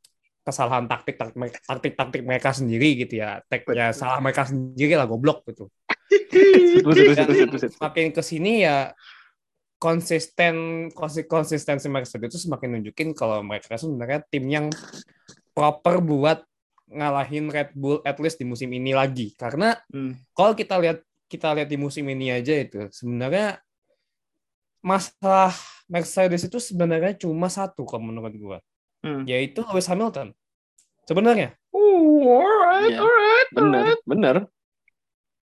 [0.45, 3.41] kesalahan taktik taktik taktik taktik mereka sendiri gitu ya.
[3.49, 5.69] Teknya salah mereka sendiri lah goblok gitu.
[7.81, 8.93] Makin ke sini ya
[9.79, 10.55] konsisten
[10.91, 14.67] konsi- konsistensi Mercedes itu semakin nunjukin kalau mereka sebenarnya tim yang
[15.55, 16.43] proper buat
[16.85, 20.19] ngalahin Red Bull at least di musim ini lagi karena Hmm.
[20.35, 23.61] kalau kita lihat kita lihat di musim ini aja itu sebenarnya
[24.81, 25.53] masalah
[25.85, 28.59] Mercedes itu sebenarnya cuma satu kalau menurut gua
[28.99, 29.23] Hmm.
[29.23, 30.35] yaitu Lewis Hamilton
[31.05, 32.99] sebenarnya Oh, alright, Iya.
[32.99, 34.01] alright, Bener, alright.
[34.03, 34.35] bener.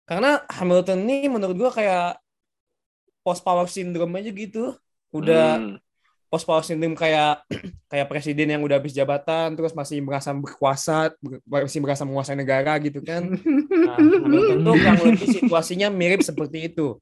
[0.03, 2.22] karena Hamilton ini menurut gua kayak
[3.23, 4.75] post power syndrome aja gitu.
[5.11, 5.77] Udah Hmm.
[6.29, 7.43] post power syndrome kayak
[7.93, 12.77] kayak presiden yang udah habis jabatan terus masih merasa berkuasa, ber- masih merasa menguasai negara
[12.79, 13.27] gitu kan.
[13.83, 16.97] Nah, tuh kurang lebih situasinya mirip seperti itu.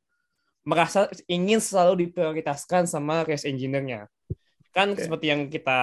[0.65, 4.09] Merasa ingin selalu diprioritaskan sama race engineer-nya.
[4.73, 5.05] Kan Oke.
[5.05, 5.79] seperti yang kita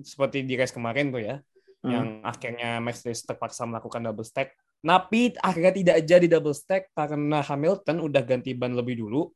[0.00, 1.36] seperti di race kemarin tuh ya,
[1.82, 1.90] Hmm.
[1.92, 4.54] yang akhirnya Mercedes terpaksa melakukan double stack.
[4.80, 9.28] Tapi akhirnya tidak jadi double stack karena Hamilton udah ganti ban lebih dulu.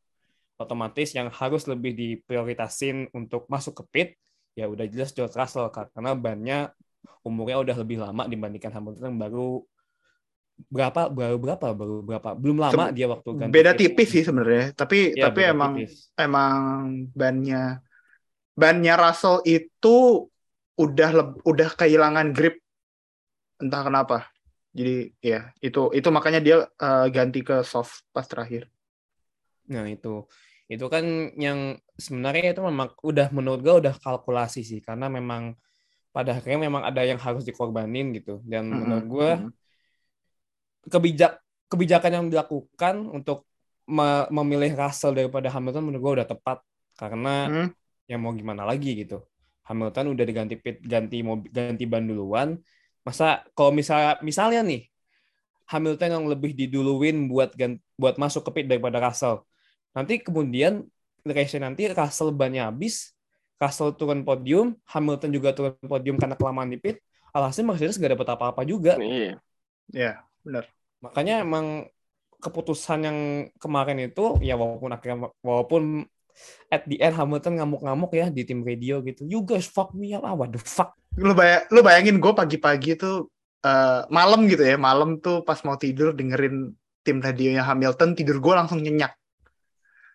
[0.60, 4.08] Otomatis yang harus lebih diprioritasin untuk masuk ke pit
[4.52, 6.68] ya udah jelas George Russell karena bannya
[7.24, 9.64] umurnya udah lebih lama dibandingkan Hamilton yang baru
[10.68, 13.80] berapa baru berapa baru berapa belum lama Sem- dia waktu ganti beda pit.
[13.88, 16.12] tipis sih sebenarnya tapi Iya, tapi emang tipis.
[16.20, 16.56] emang
[17.16, 17.80] bannya
[18.52, 20.28] bannya Russell itu
[20.76, 22.60] udah udah kehilangan grip
[23.64, 24.28] entah kenapa
[24.76, 28.68] jadi ya itu itu makanya dia eh, ganti ke soft pas terakhir
[29.70, 30.26] Nah itu
[30.70, 31.04] itu kan
[31.46, 31.58] yang
[31.98, 35.42] sebenarnya itu memang udah menurut gue udah kalkulasi sih karena memang
[36.14, 38.80] pada akhirnya memang ada yang harus dikorbanin gitu dan Mm-mm.
[38.80, 39.30] menurut gue
[40.88, 41.32] kebijak
[41.70, 43.46] kebijakan yang dilakukan untuk
[43.86, 46.58] me- memilih Russell daripada Hamilton menurut gue udah tepat
[46.98, 47.70] karena Hmm.
[48.10, 49.22] ya mau gimana lagi gitu
[49.68, 52.58] Hamilton udah diganti pit ganti mobil ganti ban duluan
[53.06, 54.82] masa kalau misalnya misalnya nih
[55.70, 57.54] Hamilton yang lebih diduluin buat
[57.94, 59.46] buat masuk ke pit daripada Russell
[59.94, 60.86] nanti kemudian
[61.26, 63.12] race nanti Russell bannya habis
[63.60, 67.04] Russell turun podium Hamilton juga turun podium karena kelamaan di pit.
[67.30, 68.98] Alhasil Mercedes gak dapat apa-apa juga.
[68.98, 69.38] Iya.
[69.90, 70.12] ya
[71.00, 71.86] makanya emang
[72.40, 73.18] keputusan yang
[73.60, 76.08] kemarin itu ya walaupun akhirnya walaupun
[76.72, 79.28] at the end Hamilton ngamuk-ngamuk ya di tim radio gitu.
[79.28, 80.24] You guys fuck me up.
[80.24, 80.96] Ah what the fuck?
[81.20, 83.28] Lu bayang lu bayangin gue pagi-pagi tuh
[83.60, 84.80] eh, malam gitu ya.
[84.80, 86.72] Malam tuh pas mau tidur dengerin
[87.04, 89.19] tim radionya Hamilton tidur gue langsung nyenyak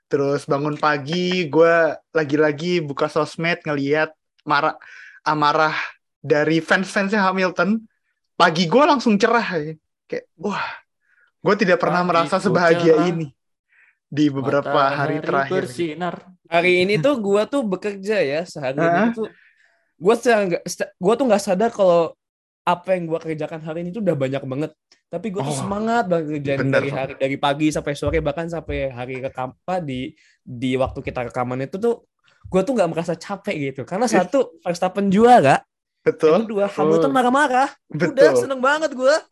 [0.05, 1.75] terus bangun pagi gue
[2.13, 4.13] lagi-lagi buka sosmed ngeliat
[4.45, 4.77] marah
[5.25, 5.73] amarah
[6.21, 7.81] dari fans-fansnya Hamilton
[8.37, 9.73] pagi gue langsung cerah aja.
[10.05, 10.61] kayak wah
[11.41, 13.09] gue tidak pernah Pagi merasa sebahagia cerah.
[13.09, 13.27] ini
[14.15, 16.15] di beberapa hari terakhir bersinar.
[16.45, 19.27] hari ini tuh gua tuh bekerja ya sehari ini tuh
[19.99, 20.63] nggak
[21.01, 22.13] gua tuh nggak sadar kalau
[22.63, 24.71] apa yang gua kerjakan hari ini tuh udah banyak banget
[25.05, 28.89] tapi tuh Oh, semangat banget kerjaan bener, dari hari dari pagi sampai sore bahkan sampai
[28.89, 29.53] hari rekam
[29.85, 32.09] di di waktu kita rekaman itu tuh
[32.49, 33.81] gua tuh nggak merasa capek gitu.
[33.85, 37.69] Karena satu Verstappen juara yang betul kedua Hamilton marah-marah.
[37.93, 39.21] Udah seneng banget gua.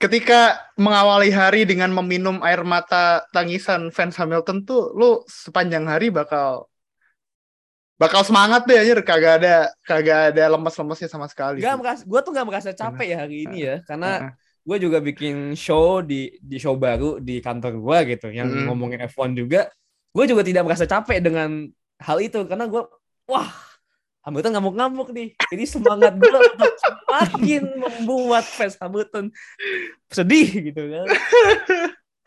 [0.00, 6.69] Ketika mengawali hari dengan meminum air mata tangisan fans Hamilton tuh lu sepanjang hari bakal
[8.00, 11.60] bakal semangat deh anjir kagak ada kagak ada lemes-lemesnya sama sekali.
[11.60, 14.32] Gak merasa, gue tuh gak merasa capek ya hari ini ya, karena
[14.64, 18.72] gue juga bikin show di di show baru di kantor gue gitu, yang Mm.
[18.72, 19.68] ngomongin F1 juga.
[20.16, 21.68] Gue juga tidak merasa capek dengan
[22.00, 22.82] hal itu, karena gue,
[23.28, 23.52] wah,
[24.24, 25.36] Hamilton ngamuk-ngamuk nih.
[25.52, 29.28] Jadi semangat gue untuk semakin membuat fans Hamilton
[30.08, 31.06] sedih gitu kan.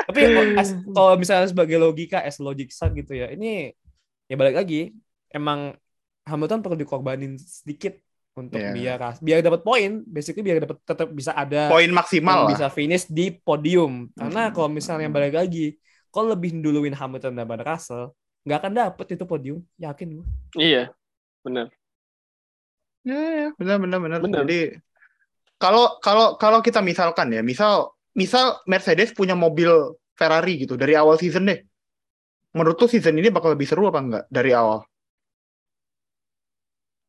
[0.05, 0.19] Tapi
[0.95, 3.73] kalau misalnya sebagai logika, as logic gitu ya, ini
[4.29, 4.93] ya balik lagi,
[5.33, 5.73] emang
[6.23, 7.97] Hamilton perlu dikorbanin sedikit
[8.33, 8.71] untuk Iya.
[8.73, 13.29] biar biar dapat poin, basically biar dapat tetap bisa ada Poin maksimal bisa finish di
[13.29, 14.09] podium.
[14.15, 14.53] Karena Hmm.
[14.55, 15.77] kalau misalnya balik lagi,
[16.09, 18.09] kalau lebih duluin Hamilton daripada Russell,
[18.47, 20.25] nggak akan dapet itu podium, yakin gue.
[20.57, 20.83] Iya.
[21.43, 21.67] Benar.
[23.03, 24.19] Ya, ya, benar benar benar.
[24.23, 24.47] Benar.
[24.47, 24.79] Jadi
[25.59, 29.69] kalau kalau kalau kita misalkan ya, misal misal Mercedes punya mobil
[30.15, 31.59] Ferrari gitu dari awal season deh.
[32.55, 34.85] Menurut tuh season ini bakal lebih seru apa enggak dari awal?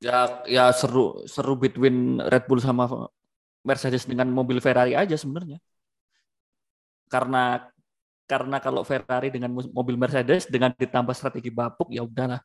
[0.05, 3.09] Ya ya seru seru between Red Bull sama
[3.65, 5.57] Mercedes dengan mobil Ferrari aja sebenarnya.
[7.09, 7.65] Karena
[8.29, 12.45] karena kalau Ferrari dengan mobil Mercedes dengan ditambah strategi bapuk ya udahlah.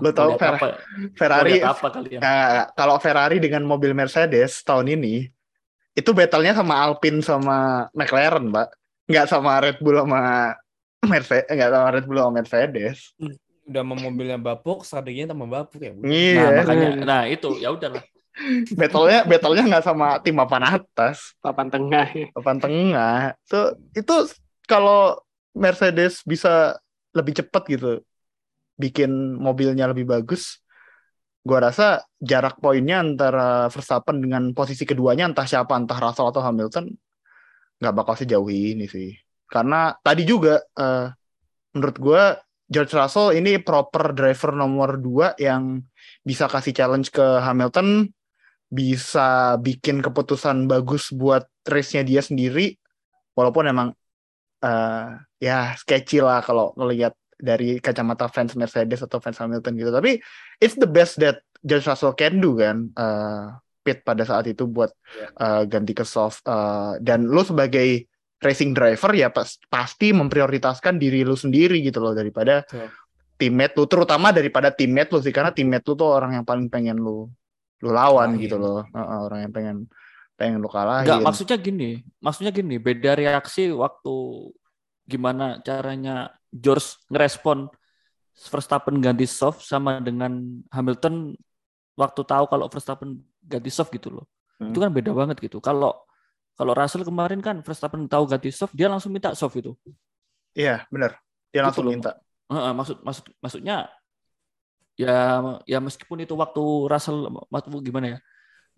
[0.00, 0.66] Lo tau Fer- apa,
[1.12, 2.20] Ferrari apa kalian?
[2.24, 5.28] Nah, kalau Ferrari dengan mobil Mercedes tahun ini
[5.92, 8.68] itu battle-nya sama Alpine sama McLaren, Pak.
[9.04, 10.20] Nggak sama Red Bull sama
[11.04, 13.12] Mercedes, nggak sama Red Bull sama Mercedes.
[13.70, 15.94] Udah mau mobilnya bapuk, strateginya tambah bapuk ya.
[15.94, 16.02] udah.
[16.02, 16.44] Nah, Iya.
[16.58, 18.02] makanya nah itu ya udahlah.
[18.80, 22.06] battle-nya battle-nya nggak sama tim papan atas, Papan tengah.
[22.34, 23.18] papan tengah.
[23.46, 23.60] Itu
[23.94, 24.14] itu
[24.66, 25.18] kalau
[25.54, 26.78] Mercedes bisa
[27.14, 28.02] lebih cepat gitu
[28.78, 30.62] bikin mobilnya lebih bagus,
[31.44, 36.86] gua rasa jarak poinnya antara Verstappen dengan posisi keduanya entah siapa entah Russell atau Hamilton
[37.78, 39.14] nggak bakal sejauh ini sih.
[39.50, 41.06] Karena tadi juga eh,
[41.74, 42.22] menurut gua
[42.70, 45.82] George Russell ini proper driver nomor 2 yang
[46.22, 48.06] bisa kasih challenge ke Hamilton,
[48.70, 52.78] bisa bikin keputusan bagus buat race-nya dia sendiri,
[53.34, 53.88] walaupun emang
[54.62, 55.08] eh
[55.40, 59.90] ya sketchy lah kalau ngelihat dari kacamata fans Mercedes atau fans Hamilton gitu.
[59.90, 60.22] Tapi
[60.62, 63.44] it's the best that George Russell can do kan eh
[63.80, 64.92] pit pada saat itu buat
[65.40, 68.09] eh, ganti ke soft eh, dan lu sebagai
[68.40, 72.88] racing driver ya pas- pasti memprioritaskan diri lu sendiri gitu loh daripada Betul.
[73.36, 76.96] teammate lu terutama daripada teammate lu sih karena teammate lu tuh orang yang paling pengen
[76.96, 77.28] lu
[77.80, 78.42] lu lawan Kalahin.
[78.44, 79.76] gitu loh orang yang pengen
[80.40, 82.00] pengen lu kalahin Enggak, maksudnya gini.
[82.24, 84.14] Maksudnya gini, beda reaksi waktu
[85.04, 87.68] gimana caranya George ngerespon
[88.48, 91.36] Verstappen ganti soft sama dengan Hamilton
[91.92, 94.24] waktu tahu kalau Verstappen ganti soft gitu loh.
[94.56, 94.72] Hmm.
[94.72, 95.60] Itu kan beda banget gitu.
[95.60, 96.08] Kalau
[96.60, 99.72] kalau Russell kemarin kan Verstappen tahu ganti soft, dia langsung minta soft itu.
[100.60, 101.12] iya benar
[101.52, 101.94] dia Gitu langsung loh.
[101.94, 102.10] minta
[102.50, 103.76] Heeh, maksud maksud maksudnya
[104.98, 107.18] ya ya meskipun itu waktu Russell
[107.48, 108.18] waktu gimana ya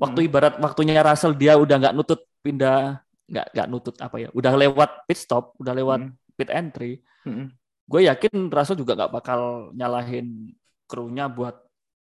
[0.01, 0.29] waktu Hmm.
[0.29, 4.91] ibarat waktunya Russell dia udah nggak nutut pindah nggak nggak nutut apa ya udah lewat
[5.09, 6.15] pit stop udah lewat Hmm.
[6.39, 7.47] pit entry Mm-mm.
[7.91, 9.41] gue yakin Russell juga nggak bakal
[9.77, 10.53] nyalahin
[10.91, 11.57] krunya buat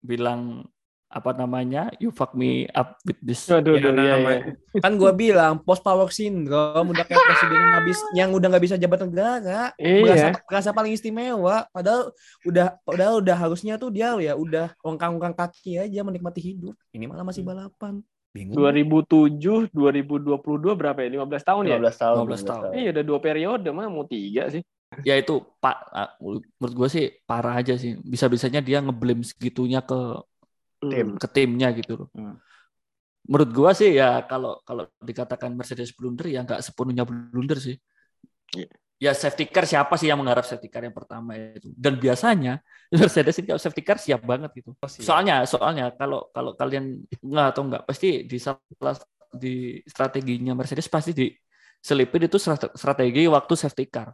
[0.04, 0.64] bilang
[1.10, 4.14] apa namanya you fuck me up with this Aduh, Ya, iya, iya.
[4.14, 4.44] namanya-
[4.78, 8.76] kan gua bilang post power syndrome udah kayak presiden yang habis yang udah nggak bisa
[8.78, 10.00] jabat negara Iya.
[10.00, 15.76] merasa, merasa paling istimewa padahal udah padahal udah harusnya tuh dia ya udah ongkang-ongkang kaki
[15.76, 17.98] aja menikmati hidup ini malah masih balapan
[18.30, 20.38] bingung 2007, 2022
[20.72, 21.10] berapa ya?
[21.10, 21.76] 15 tahun ya?
[21.82, 22.62] 15 tahun 15 tahun.
[22.72, 24.62] Iya udah dua periode mah mau tiga sih.
[25.02, 26.42] ya itu pak ah, menurut
[26.74, 30.18] gue sih parah aja sih bisa bisanya dia ngeblame segitunya ke
[30.80, 31.20] Tim.
[31.20, 32.08] ke timnya gitu loh.
[32.16, 32.40] Hmm.
[33.28, 37.76] Menurut gua sih ya kalau kalau dikatakan Mercedes blunder ya nggak sepenuhnya blunder sih.
[38.56, 38.68] Iya.
[39.00, 41.72] Ya safety car siapa sih yang mengharap safety car yang pertama itu?
[41.72, 42.60] Dan biasanya
[43.00, 44.76] Mercedes ini kalau safety car siap banget gitu.
[45.00, 48.96] Soalnya soalnya kalau kalau kalian nggak atau nggak pasti di salah
[49.30, 54.10] di strateginya Mercedes pasti diselipin itu strate- strategi waktu safety car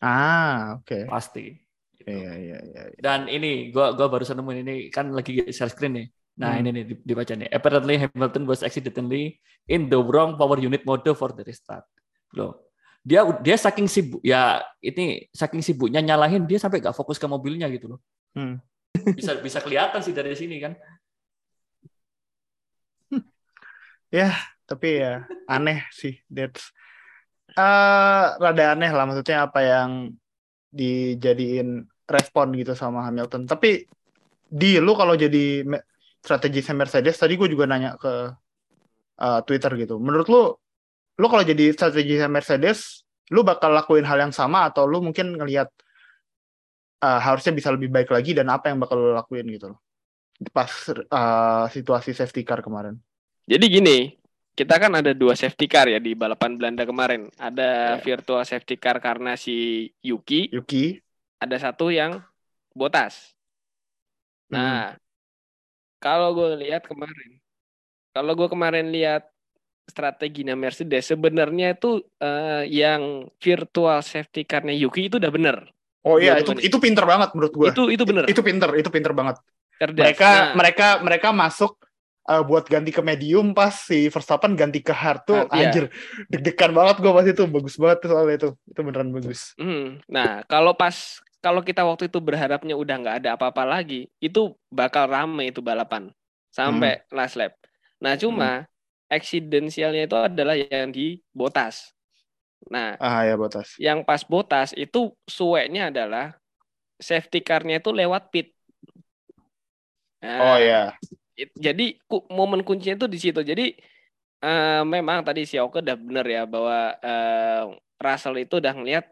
[0.00, 1.58] ah oke pasti.
[2.00, 2.16] Gitu.
[2.16, 6.06] iya iya iya Dan ini gua gua barusan nemuin ini kan lagi share screen nih.
[6.40, 6.60] Nah, Hmm.
[6.64, 7.48] ini nih di- dibaca nih.
[7.52, 9.36] Apparently Hamilton was accidentally
[9.68, 11.84] in the wrong power unit mode for the restart.
[12.32, 12.64] Loh.
[13.04, 17.68] Dia dia saking sibuk ya ini saking sibuknya nyalahin dia sampai gak fokus ke mobilnya
[17.68, 18.00] gitu loh.
[18.32, 18.56] Hmm.
[19.18, 20.72] Bisa bisa kelihatan sih dari sini kan.
[24.70, 26.70] tapi ya aneh sih that's
[27.50, 30.14] eh rada aneh lah maksudnya apa yang
[30.70, 33.46] dijadiin respon gitu sama Hamilton.
[33.46, 33.86] Tapi
[34.50, 35.62] di lu kalau jadi
[36.18, 38.34] strategi Mercedes tadi gue juga nanya ke
[39.20, 40.02] eh, Twitter gitu.
[40.02, 40.42] Menurut lu
[41.20, 45.70] lu kalau jadi strategi Mercedes lu bakal lakuin hal yang sama atau lu mungkin ngelihat
[47.02, 49.80] eh, harusnya bisa lebih baik lagi dan apa yang bakal lu lakuin gitu loh?
[50.50, 52.98] Pas eh, situasi safety car kemarin.
[53.50, 54.19] Jadi gini,
[54.60, 57.32] kita kan ada dua safety car ya di balapan Belanda kemarin.
[57.40, 58.00] Ada Ya.
[58.04, 61.00] virtual safety car karena si Yuki, Yuki
[61.40, 62.20] ada satu yang
[62.76, 63.32] Botas.
[64.52, 64.94] Nah,
[65.98, 67.40] kalau gue lihat kemarin,
[68.12, 69.26] kalau gue kemarin lihat
[69.88, 75.56] strateginya Mercedes, sebenarnya itu eh, yang virtual safety car-nya Yuki itu udah bener.
[76.04, 77.68] Oh iya itu itu pinter banget menurut gue.
[77.72, 78.24] Itu itu bener.
[78.28, 79.40] Itu pinter, itu pinter banget.
[79.80, 79.96] cerdas.
[80.04, 81.80] Mereka Nah, mereka mereka masuk
[82.28, 85.70] uh, buat ganti ke medium pas si Verstappen ganti ke hard tuh Hard, iya.
[85.70, 85.88] anjir
[86.32, 89.40] deg-degan banget gue pas itu bagus banget soalnya itu itu beneran bagus.
[89.58, 94.52] hmm, nah kalau pas kalau kita waktu itu berharapnya udah nggak ada apa-apa lagi, itu
[94.68, 96.12] bakal rame itu balapan
[96.52, 97.16] sampai Hmm.
[97.16, 97.56] last lap.
[98.02, 98.68] Nah cuma
[99.08, 101.96] eksidensialnya itu adalah yang di Botas.
[102.70, 103.80] Nah Ah ya botas.
[103.80, 106.36] yang pas Botas itu sueknya adalah
[107.00, 108.52] safety car-nya itu lewat pit.
[110.22, 110.96] Nah, Oh ya.
[111.40, 113.40] It- jadi ku- momen kuncinya itu di situ.
[113.40, 113.72] Jadi
[114.40, 117.62] eh, memang tadi si Oke udah bener ya bahwa eh,
[118.00, 119.04] Russell itu udah ngeliat,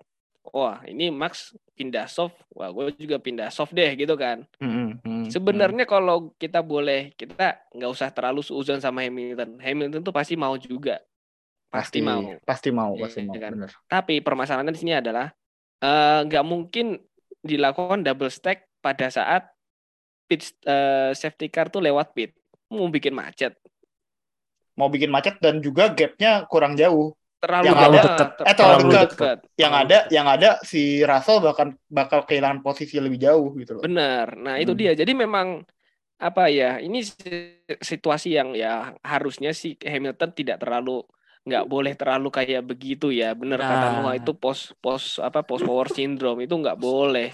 [0.49, 4.49] wah ini Max pindah soft, wah gue juga pindah soft deh gitu kan.
[4.57, 9.61] Hmm, hmm, hmm, Sebenarnya kalau kita boleh, kita nggak usah terlalu seuzon sama Hamilton.
[9.61, 11.69] Hamilton tuh pasti mau juga, hmm.
[11.69, 12.23] pasti mau.
[12.49, 13.37] Pasti mau, Iya, pasti mau.
[13.37, 13.53] kan.
[13.53, 13.71] Bener.
[13.85, 15.29] Tapi permasalahannya di sini adalah
[15.85, 16.97] eh, nggak mungkin
[17.45, 19.53] dilakukan double stack pada saat
[20.29, 22.37] pit eh, safety car tuh lewat pit.
[22.69, 23.57] Mau bikin macet.
[24.79, 27.11] Mau bikin macet dan juga gapnya kurang jauh.
[27.39, 27.91] Terlalu Yang dekat.
[27.95, 29.09] ada- ter- eh, terlalu dekat.
[29.09, 29.39] dekat.
[29.57, 30.11] Yang Terlalu ada dekat.
[30.13, 33.83] yang ada si Russell bakal bakal kehilangan posisi lebih jauh gitu loh.
[33.83, 34.27] Benar.
[34.37, 34.81] Nah, itu Hmm.
[34.81, 34.93] dia.
[34.95, 35.63] Jadi memang
[36.19, 36.79] apa ya?
[36.79, 41.07] Ini si- situasi yang ya harusnya sih Hamilton tidak terlalu
[41.47, 43.33] nggak boleh terlalu kayak begitu ya.
[43.33, 43.93] Benar kata Nah.
[44.03, 47.31] Noah itu pos pos apa post power syndrome itu nggak boleh.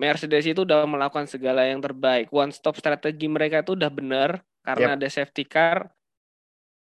[0.00, 2.32] Mercedes itu udah melakukan segala yang terbaik.
[2.32, 5.92] One stop strategi mereka itu udah benar karena ada safety car.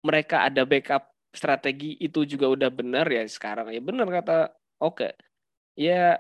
[0.01, 4.49] Mereka ada backup strategi itu juga udah benar ya sekarang ya benar kata
[4.81, 5.13] oke.
[5.77, 6.17] Ya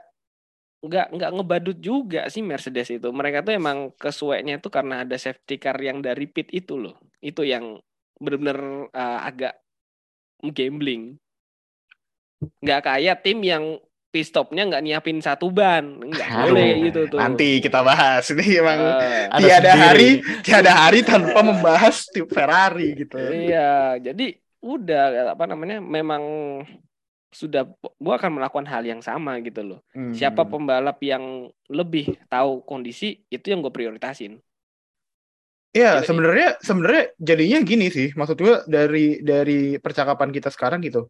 [0.85, 3.09] nggak nggak ngebadut juga sih Mercedes itu.
[3.09, 7.01] Mereka tuh emang kesuainya itu karena ada safety car yang dari pit itu loh.
[7.17, 7.81] Itu yang
[8.21, 9.57] benar-benar uh, agak
[10.45, 11.17] gambling.
[12.61, 13.81] Nggak kayak tim yang
[14.13, 18.61] pit stopnya nggak nyiapin satu ban nggak Aduh, boleh gitu tuh Nanti kita bahas ini
[18.61, 19.81] emang Ada tiada sendiri.
[19.81, 20.09] hari
[20.45, 23.17] tiada hari tanpa membahas tim Ferrari gitu.
[23.17, 26.21] Iya, jadi udah apa namanya memang
[27.33, 27.65] sudah
[27.97, 29.79] gua akan melakukan hal yang sama gitu loh.
[29.97, 30.13] Hmm.
[30.13, 34.37] Siapa pembalap yang lebih tahu kondisi itu yang gue prioritasin.
[35.73, 38.13] Iya, sebenarnya sebenarnya jadinya gini sih.
[38.13, 41.09] Maksud gue dari dari percakapan kita sekarang gitu.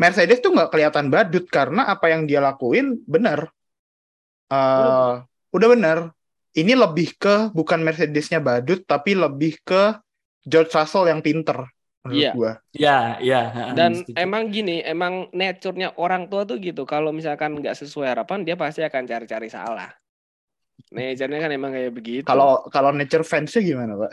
[0.00, 3.52] Mercedes tuh nggak kelihatan badut karena apa yang dia lakuin benar.
[4.48, 5.12] Eh,
[5.52, 5.98] udah benar.
[6.56, 10.00] Ini lebih ke bukan Mercedesnya badut tapi lebih ke
[10.42, 11.68] George Russell yang pinter
[12.00, 12.32] menurut Iya.
[12.32, 12.52] gua.
[12.72, 13.40] Ya, ya.
[13.76, 14.16] Dan setuju.
[14.16, 16.88] emang gini, emang nature-nya orang tua tuh gitu.
[16.88, 19.92] Kalau misalkan nggak sesuai harapan, dia pasti akan cari-cari salah.
[20.90, 22.24] Nature-nya kan emang kayak begitu.
[22.24, 24.12] Kalau kalau nature fansnya gimana, Pak?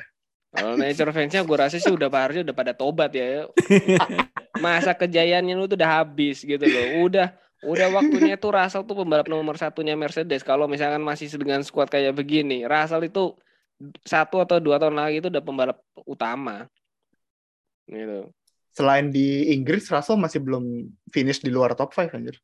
[0.58, 3.46] Kalau nature fans-nya gue rasa sih udah harusnya udah pada tobat ya.
[4.62, 7.08] Masa kejayaannya lu tuh udah habis gitu loh.
[7.10, 7.28] Udah
[7.66, 10.46] udah waktunya tuh Russell tuh pembalap nomor satunya Mercedes.
[10.46, 13.34] Kalau misalkan masih dengan squad kayak begini, Russell itu
[14.06, 16.70] satu atau dua tahun lagi itu udah pembalap utama.
[17.90, 18.30] Gitu.
[18.78, 22.38] Selain di Inggris, Russell masih belum finish di luar top 5 anjir.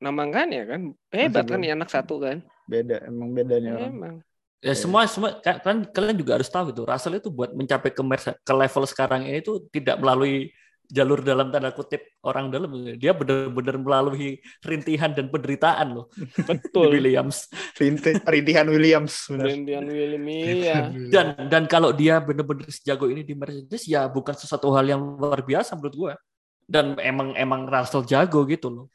[0.00, 0.80] Nah makanya kan
[1.12, 2.44] hebat kan nih anak satu kan.
[2.68, 3.92] Beda, emang bedanya orang.
[3.92, 4.14] Emang.
[4.60, 6.84] Ya semua semua kan kan kalian juga harus tahu gitu.
[6.84, 8.02] Russell itu buat mencapai ke
[8.44, 10.52] ke level sekarang ini itu tidak melalui
[10.90, 12.74] jalur dalam tanda kutip orang dalam.
[12.98, 16.10] Dia benar-benar melalui rintihan dan penderitaan loh
[16.44, 16.98] Betul.
[16.98, 17.46] Williams.
[17.78, 19.46] Rinti- Rintihan Williams, benar.
[19.48, 20.90] Brendan William iya.
[21.08, 25.40] Dan dan kalau dia benar-benar sejago ini di Mercedes ya bukan sesuatu hal yang luar
[25.46, 26.14] biasa menurut gua.
[26.70, 28.86] Dan emang emang Russell jago gitu loh.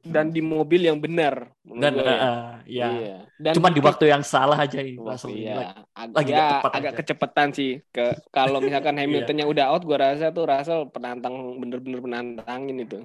[0.00, 1.50] Dan di mobil yang benar.
[1.60, 2.14] Dan gua ya.
[2.14, 2.88] eh, ya.
[2.88, 3.16] Iya.
[3.34, 5.42] Dan Cuman di waktu yang salah aja ini Oh, ini.
[5.42, 5.74] iya.
[5.90, 6.98] Ag- lagi ya, agak aja.
[7.02, 7.82] kecepatan sih.
[7.90, 9.02] Ke kalau misalkan Iya.
[9.02, 12.98] Hamiltonnya udah out, gua rasa tuh Russell penantang bener-bener penantangin itu.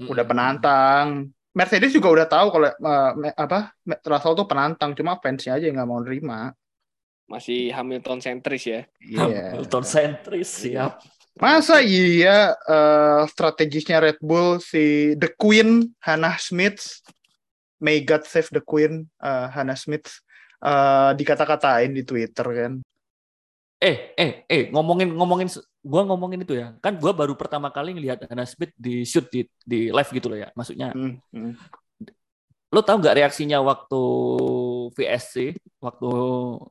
[0.00, 1.28] Udah penantang.
[1.50, 2.70] Mercedes juga udah tahu kalau
[3.18, 6.54] me- apa Russell tuh penantang, cuma fansnya aja yang nggak mau nerima.
[7.26, 8.80] Masih Hamilton sentris ya.
[9.02, 9.58] Iya.
[9.58, 11.02] Hamilton sentris siap.
[11.40, 17.00] Masa iya eh, strategisnya Red Bull si The Queen Hannah Smith,
[17.80, 20.20] May God save the Queen eh, Hannah Smith
[20.60, 22.72] eh, dikata-katain di Twitter kan.
[23.80, 25.48] Eh, eh, eh, ngomongin ngomongin
[25.80, 26.76] gua ngomongin itu ya.
[26.84, 30.36] Kan gua baru pertama kali ngelihat Hannah Smith di shoot di di live gitu loh
[30.44, 30.52] ya.
[30.52, 31.56] Maksudnya Hmm, hmm.
[32.68, 34.02] lo tahu nggak reaksinya waktu
[34.92, 36.10] VSC, waktu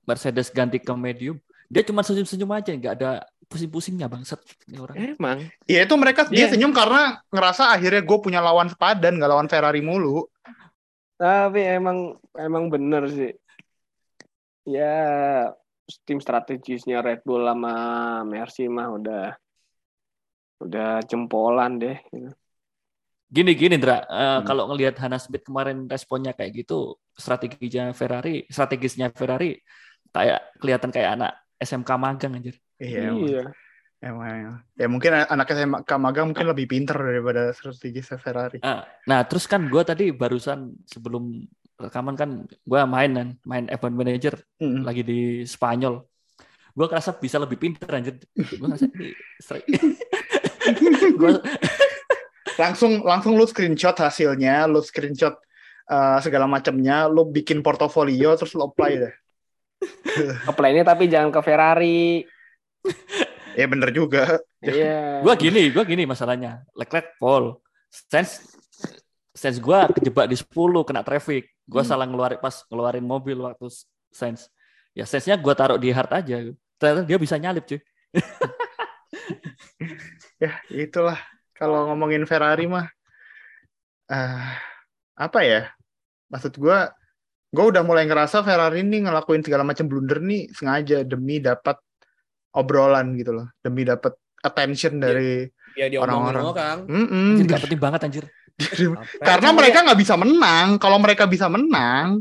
[0.05, 1.41] Mercedes ganti ke medium?
[1.65, 4.95] Dia cuma senyum-senyum aja, nggak ada pusing-pusingnya bangsat ini orang.
[4.95, 5.37] Emang.
[5.65, 6.53] Iya itu mereka dia Iya.
[6.53, 10.29] senyum karena ngerasa akhirnya gue punya lawan sepadan nggak lawan Ferrari mulu.
[11.17, 13.33] Tapi emang emang bener sih.
[14.63, 14.95] Ya
[16.05, 17.73] tim strategisnya Red Bull sama
[18.21, 19.33] Mercy mah udah
[20.61, 21.97] udah jempolan deh.
[23.29, 24.45] Gini gini Dra, Eh, Hmm.
[24.45, 29.57] kalau ngelihat Hannah Smith kemarin responnya kayak gitu, strateginya Ferrari, strategisnya Ferrari
[30.09, 32.57] kayak kelihatan kayak anak SMK magang anjir.
[32.79, 32.99] Iya.
[33.11, 33.27] emang.
[33.27, 33.43] Iya.
[33.99, 34.63] Emang.
[34.79, 35.67] Ya mungkin anaknya saya
[35.99, 38.63] magang mungkin lebih pinter daripada strategi Ferrari.
[38.63, 41.43] Ah, Nah, terus kan gue tadi barusan sebelum
[41.75, 44.87] rekaman kan gue main kan, main F1 Manager Hmm.
[44.87, 45.99] lagi di Spanyol.
[46.71, 48.15] Gue kerasa bisa lebih pinter anjir.
[48.31, 49.11] Gue ngerasa ini
[51.19, 51.43] Gua-
[52.55, 55.35] langsung langsung lu screenshot hasilnya, lu screenshot
[55.87, 59.13] uh, segala macamnya, lu bikin portofolio terus lu apply deh.
[60.45, 62.23] Apply-nya tapi jangan ke Ferrari.
[63.57, 64.39] Ya bener juga.
[64.63, 65.19] Iya.
[65.25, 66.63] Gua gini, gua gini masalahnya.
[66.77, 67.59] Leclerc pole.
[67.91, 68.45] Sense
[69.35, 71.49] sense gua kejebak di 10 kena traffic.
[71.67, 71.89] Gua Hmm.
[71.91, 73.67] salah ngeluarin pas ngeluarin mobil waktu
[74.13, 74.47] sense.
[74.95, 76.35] Ya sense-nya gua taruh di hard aja.
[76.79, 77.79] Ternyata dia bisa nyalip, cuy.
[80.39, 81.19] Ya itulah
[81.51, 82.87] kalau ngomongin Ferrari mah
[84.07, 84.55] eh
[85.19, 85.67] apa ya?
[86.31, 86.87] Maksud gua
[87.49, 91.81] gue udah mulai ngerasa Ferrari ini ngelakuin segala macam blunder nih sengaja demi dapat
[92.55, 95.45] obrolan gitu loh, demi dapat attention dari
[95.77, 96.43] Ya Orang-orang.
[96.43, 96.77] orang.
[96.91, 97.39] Mm-mm.
[97.39, 98.25] Anjir, gak penting banget anjir.
[99.23, 100.75] Karena mereka nggak bisa menang.
[100.75, 102.19] Kalau mereka bisa menang,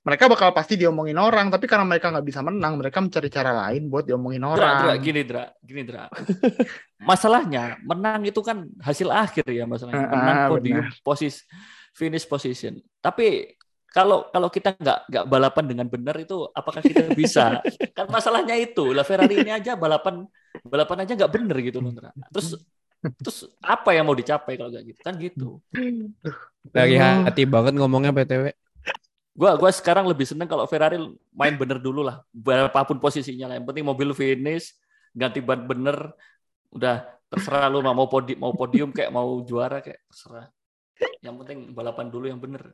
[0.00, 1.52] mereka bakal pasti diomongin orang.
[1.52, 4.76] Tapi karena mereka nggak bisa menang, mereka mencari cara lain buat diomongin Dra, orang.
[4.80, 6.08] Dra, gini, Dra, gini, Dra.
[7.10, 10.08] Masalahnya menang itu kan hasil akhir ya masalahnya.
[10.08, 11.44] Ah, Menang ah, podium, posis,
[11.92, 12.80] finish position.
[13.04, 13.55] Tapi
[13.90, 17.60] kalau kalau kita nggak nggak balapan dengan benar itu apakah kita bisa?
[17.96, 20.26] kan masalahnya itu lah Ferrari ini aja balapan
[20.66, 21.92] balapan aja nggak benar gitu loh.
[22.34, 22.60] Terus
[23.22, 25.48] terus apa yang mau dicapai kalau nggak gitu kan gitu.
[26.68, 28.52] Dari hati banget ngomongnya PTW.
[29.36, 30.96] Gua gua sekarang lebih seneng kalau Ferrari
[31.36, 33.60] main bener dulu lah, berapapun posisinya lah.
[33.60, 34.72] Yang penting mobil finish,
[35.12, 36.16] ganti ban bener,
[36.72, 40.48] udah terserah lu mau podium mau podium kayak mau juara kayak terserah.
[41.20, 42.72] Yang penting balapan dulu yang bener.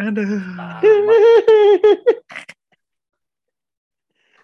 [0.00, 0.40] Aduh.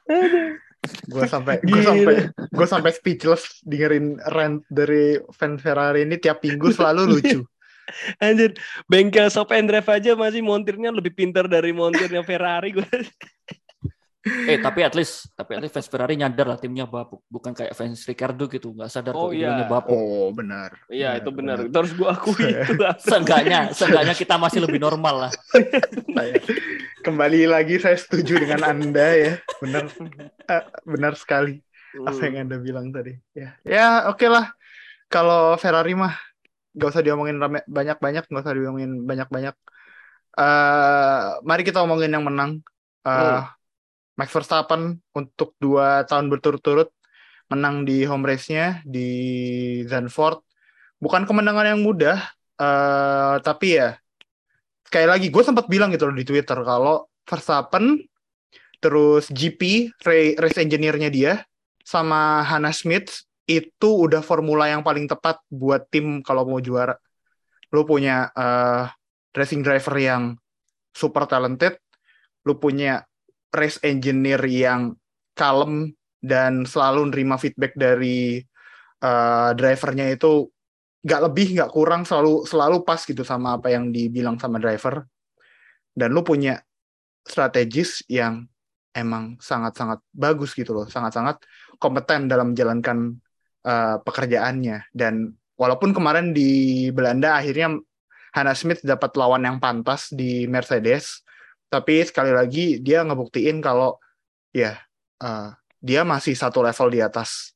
[0.88, 6.72] gue sampai gue sampai gue sampai speechless dengerin rant dari fan Ferrari ini tiap minggu
[6.72, 7.40] selalu lucu.
[8.24, 8.53] Anjir,
[8.84, 12.84] bengkel shop and drive aja masih montirnya lebih pintar dari montirnya Ferrari gue.
[14.26, 17.70] Eh tapi at least tapi at least fans Ferrari nyadar lah timnya bapuk bukan kayak
[17.72, 19.62] fans Ricardo gitu nggak sadar Oh, kok iya.
[19.64, 19.94] bapuk.
[19.94, 20.74] Oh benar.
[20.90, 21.62] Iya itu benar.
[21.62, 22.82] Itu harus gue akui itu.
[22.98, 25.32] Seenggaknya seenggaknya kita masih lebih normal lah.
[27.06, 29.32] Kembali lagi saya setuju dengan anda ya.
[29.62, 29.86] Benar
[30.50, 31.62] eh, benar sekali
[32.04, 33.14] apa yang anda bilang tadi.
[33.32, 34.50] Ya ya oke lah.
[35.08, 36.12] Kalau Ferrari mah
[36.74, 39.54] nggak usah diomongin rame- banyak-banyak nggak usah diomongin banyak-banyak.
[40.38, 42.62] eh mari kita omongin yang menang.
[43.02, 43.42] Eh,
[44.18, 46.90] Max Verstappen untuk dua tahun berturut-turut
[47.48, 49.08] menang di home race-nya di
[49.86, 50.42] Zandvoort.
[50.98, 52.18] Bukan kemenangan yang mudah,
[52.58, 53.94] eh tapi ya
[54.82, 58.00] sekali lagi gue sempat bilang gitu loh di Twitter kalau Verstappen
[58.80, 61.32] terus GP ra- race engineer-nya dia
[61.84, 67.00] sama Hannah Smith itu udah formula yang paling tepat buat tim kalau mau juara.
[67.72, 68.84] Lu punya eh,
[69.32, 70.36] racing driver yang
[70.92, 71.80] super talented,
[72.44, 73.08] lu punya
[73.53, 74.96] race engineer yang
[75.32, 78.42] kalem dan selalu nerima feedback dari
[79.03, 80.51] eh, drivernya itu
[80.99, 85.07] nggak lebih nggak kurang selalu selalu pas gitu sama apa yang dibilang sama driver.
[85.94, 86.59] Dan lu punya
[87.26, 88.46] strategis yang
[88.94, 91.42] emang sangat-sangat bagus gitu loh sangat-sangat
[91.78, 93.14] kompeten dalam menjalankan
[93.62, 94.90] eh, pekerjaannya.
[94.90, 97.78] Dan walaupun kemarin di Belanda akhirnya
[98.34, 101.24] Hannah Smith dapat lawan yang pantas di Mercedes
[101.68, 104.00] tapi sekali lagi dia ngebuktiin kalau
[104.52, 104.76] ya
[105.20, 105.48] eh,
[105.78, 107.54] dia masih satu level di atas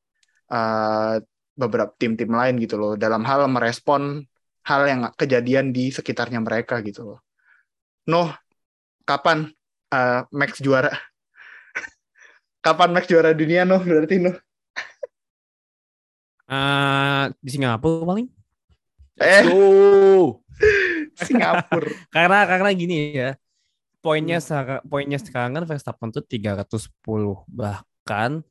[0.53, 1.21] eh,
[1.53, 4.25] beberapa tim-tim lain gitu loh dalam hal merespon
[4.63, 7.19] hal yang kejadian di sekitarnya mereka gitu loh.
[8.07, 8.31] Noh,
[9.03, 9.51] kapan
[9.91, 10.95] eh, Max juara?
[12.67, 14.37] kapan Max juara dunia Noh berarti Noh?
[16.53, 18.29] Eh, di Singapura paling.
[19.17, 19.45] Eh.
[21.27, 21.91] Singapura.
[22.15, 23.31] Karena karena gini ya.
[24.03, 28.43] Poinnya sekarang poinnya sekarang kan Verstappen tuh 310 bahkan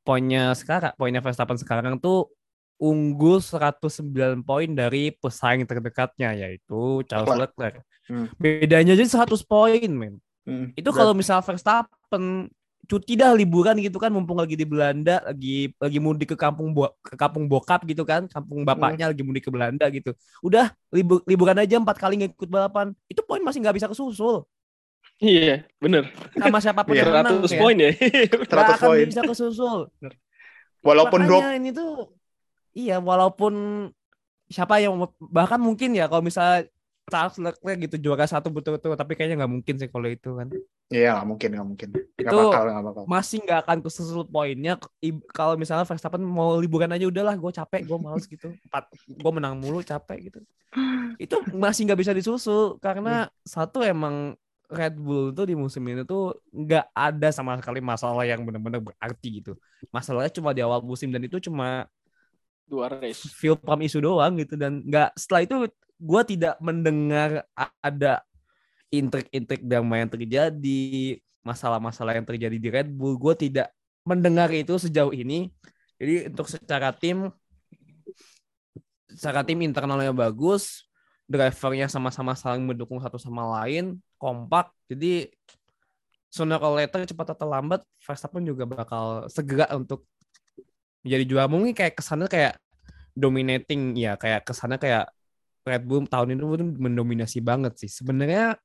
[0.00, 2.32] poinnya sekarang poinnya Verstappen sekarang tuh
[2.80, 7.52] unggul 109 poin dari pesaing terdekatnya yaitu Charles Leclerc.
[7.52, 7.74] Leclerc.
[8.08, 8.26] Hmm.
[8.36, 10.14] Bedanya aja 100 poin, men.
[10.44, 12.48] Hmm, Itu kalau misal Verstappen
[12.84, 16.92] cuti dah liburan gitu kan mumpung lagi di Belanda lagi lagi mudik ke kampung bo-
[17.00, 20.12] ke kampung bokap gitu kan kampung bapaknya lagi mudik ke Belanda gitu
[20.44, 24.44] udah libur liburan aja empat kali ngikut balapan itu poin masih nggak bisa kesusul
[25.16, 26.10] Iya, bener.
[26.34, 27.60] sama siapa pun yang menang 100 ya.
[27.62, 27.90] poin ya.
[28.28, 29.06] Nggak 100 akan poin.
[29.08, 29.80] bisa kesusul
[30.84, 32.12] Walaupun drop ini tuh
[32.76, 33.54] iya walaupun
[34.46, 36.68] siapa yang bahkan mungkin ya kalau misalnya
[37.04, 40.48] Charles Leclerc gitu juara satu betul-betul tapi kayaknya nggak mungkin sih kalau itu kan
[40.92, 41.88] Iya, nggak mungkin, nggak mungkin.
[41.96, 43.02] Nggak Itu- bakal, nggak bakal.
[43.08, 44.76] masih nggak akan kesusul poinnya
[45.32, 49.56] kalau misalnya Verstappen mau liburan aja udahlah gue capek gue males gitu empat gue menang
[49.56, 50.40] mulu capek gitu
[51.16, 54.36] itu masih nggak bisa disusul karena satu emang
[54.70, 59.42] Red Bull tuh di musim ini tuh nggak ada sama sekali masalah yang benar-benar berarti
[59.42, 59.52] gitu.
[59.92, 61.84] Masalahnya cuma di awal musim dan itu cuma
[62.64, 63.28] Dua race.
[63.36, 64.56] feel pump isu doang gitu.
[64.56, 65.54] Dan nggak setelah itu
[66.00, 67.44] gue tidak mendengar
[67.80, 68.24] ada
[68.88, 70.84] intrik-intrik drama yang terjadi
[71.44, 73.20] masalah-masalah yang terjadi di Red Bull.
[73.20, 73.68] Gue tidak
[74.04, 75.52] mendengar itu sejauh ini.
[76.00, 77.28] Jadi untuk secara tim
[79.14, 80.83] secara tim internalnya bagus
[81.24, 84.70] drivernya sama-sama saling mendukung satu sama lain kompak.
[84.88, 85.32] Jadi
[86.28, 90.04] sooner or later cepat atau lambat Verstappen juga bakal segera untuk
[91.06, 91.48] menjadi juara.
[91.48, 92.54] Mungkin kayak kesannya kayak
[93.14, 95.06] dominating ya kayak kesannya kayak
[95.64, 97.88] Red Bull tahun ini tuh mendominasi banget sih.
[97.88, 98.60] Sebenarnya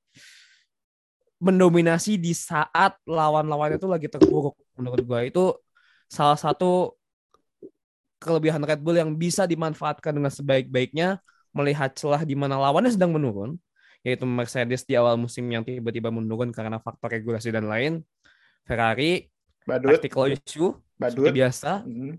[1.39, 5.24] mendominasi di saat lawan-lawannya itu lagi terpuruk menurut gua.
[5.24, 5.64] Itu
[6.12, 6.99] salah satu
[8.20, 11.24] kelebihan Red Bull yang bisa dimanfaatkan dengan sebaik-baiknya
[11.55, 13.57] melihat celah di mana lawannya sedang menurun
[14.05, 18.05] yaitu Mercedes di awal musim yang tiba-tiba menurun karena faktor regulasi dan lain
[18.63, 19.27] Ferrari
[19.67, 21.27] Badut, tactical issue badut.
[21.27, 22.15] seperti biasa Hmm.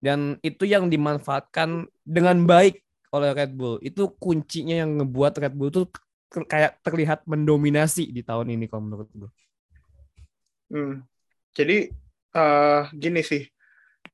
[0.00, 2.80] dan itu yang dimanfaatkan dengan baik
[3.12, 5.90] oleh Red Bull itu kuncinya yang ngebuat Red Bull tuh
[6.30, 9.30] ke- kayak terlihat mendominasi di tahun ini kalau menurut gue.
[10.70, 11.02] Hmm.
[11.50, 11.90] Jadi
[12.30, 13.42] eh gini sih,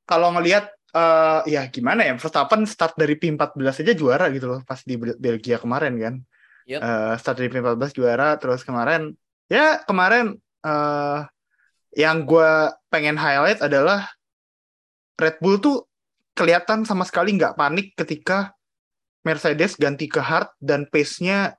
[0.09, 4.81] kalau ngelihat eh ya gimana ya, Verstappen start dari P14 aja juara gitu loh pas
[4.85, 6.15] di Bel- Belgia kemarin kan.
[6.67, 6.81] Yep.
[6.83, 9.15] Eh, start dari P14 juara, terus kemarin
[9.47, 10.35] ya kemarin
[10.67, 11.21] eh
[11.97, 12.51] yang gue
[12.93, 14.05] pengen highlight adalah
[15.17, 15.89] Red Bull tuh
[16.37, 18.53] kelihatan sama sekali nggak panik ketika
[19.25, 21.57] Mercedes ganti ke hard dan pace-nya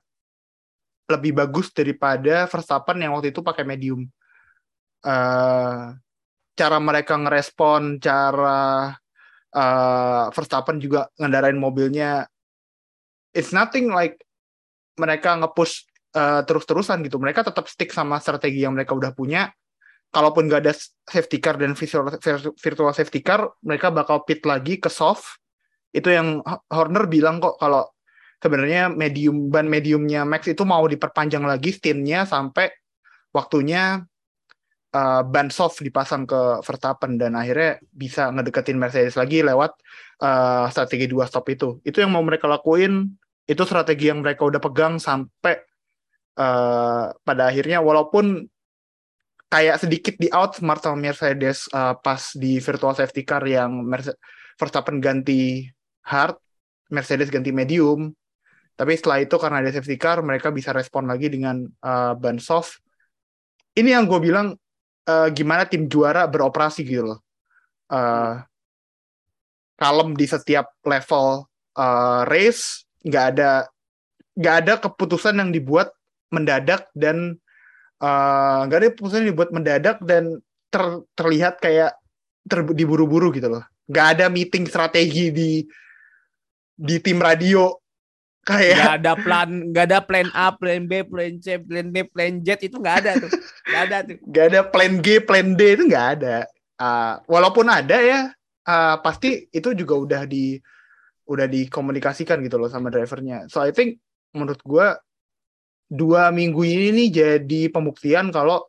[1.10, 4.06] lebih bagus daripada Verstappen yang waktu itu pakai medium.
[5.02, 5.84] eh
[6.58, 8.90] cara mereka ngerespon, cara
[9.58, 12.30] eh Verstappen juga ngendarain mobilnya,
[13.34, 14.22] it's nothing like
[14.94, 15.82] mereka nge-push
[16.14, 17.18] eh, terus-terusan gitu.
[17.18, 19.50] Mereka tetap stick sama strategi yang mereka udah punya.
[20.08, 20.72] Kalaupun nggak ada
[21.04, 22.08] safety car dan virtual,
[22.56, 25.42] virtual safety car, mereka bakal pit lagi ke soft.
[25.92, 26.40] Itu yang
[26.72, 27.84] Horner bilang kok kalau
[28.38, 32.70] sebenarnya medium ban mediumnya Max itu mau diperpanjang lagi stintnya sampai
[33.34, 34.00] waktunya
[34.94, 39.76] uh, ban soft dipasang ke Verstappen dan akhirnya bisa ngedeketin Mercedes lagi lewat
[40.22, 41.80] uh, strategi dua stop itu.
[41.84, 43.08] Itu yang mau mereka lakuin.
[43.48, 45.56] Itu strategi yang mereka udah pegang sampai
[46.36, 48.44] uh, pada akhirnya walaupun
[49.48, 54.16] kayak sedikit di out smart sama Mercedes uh, pas di virtual safety car yang Merce-
[54.60, 55.64] Verstappen ganti
[56.04, 56.36] hard,
[56.92, 58.12] Mercedes ganti medium.
[58.78, 62.78] Tapi setelah itu karena ada safety car, mereka bisa respon lagi dengan uh, ban soft.
[63.74, 64.54] Ini yang gue bilang
[65.08, 67.20] uh, gimana tim juara beroperasi gitu loh.
[67.88, 68.44] Uh,
[69.80, 71.48] kalem di setiap level
[71.80, 73.50] uh, race, nggak ada
[74.38, 75.90] nggak ada keputusan yang dibuat
[76.28, 77.40] mendadak dan
[78.04, 80.38] uh, nggak ada keputusan yang dibuat mendadak dan
[80.68, 81.96] ter- terlihat kayak
[82.44, 83.64] ter- diburu-buru gitu loh.
[83.88, 85.64] Nggak ada meeting strategi di
[86.78, 87.72] di tim radio
[88.48, 92.32] kayak Gak ada plan, gak ada plan A, plan B, plan C, plan D, plan
[92.40, 93.30] Z itu nggak ada tuh,
[93.68, 94.16] nggak ada tuh.
[94.24, 96.36] nggak ada plan G, plan D itu nggak ada.
[96.80, 98.20] Uh, walaupun ada ya,
[98.64, 100.56] uh, pasti itu juga udah di
[101.28, 103.44] udah dikomunikasikan gitu loh sama drivernya.
[103.52, 104.00] So I think
[104.32, 104.96] menurut gua
[105.88, 108.64] dua minggu ini nih jadi pembuktian kalau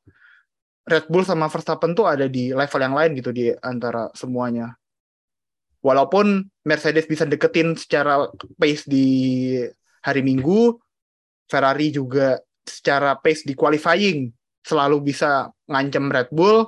[0.89, 4.75] Red Bull sama Verstappen tuh ada di level yang lain gitu di antara semuanya.
[5.79, 8.27] Walaupun Mercedes bisa deketin secara
[8.59, 9.07] pace di
[10.03, 10.75] hari Minggu,
[11.47, 12.35] Ferrari juga
[12.67, 14.27] secara pace di qualifying
[14.59, 16.67] selalu bisa ngancem Red Bull.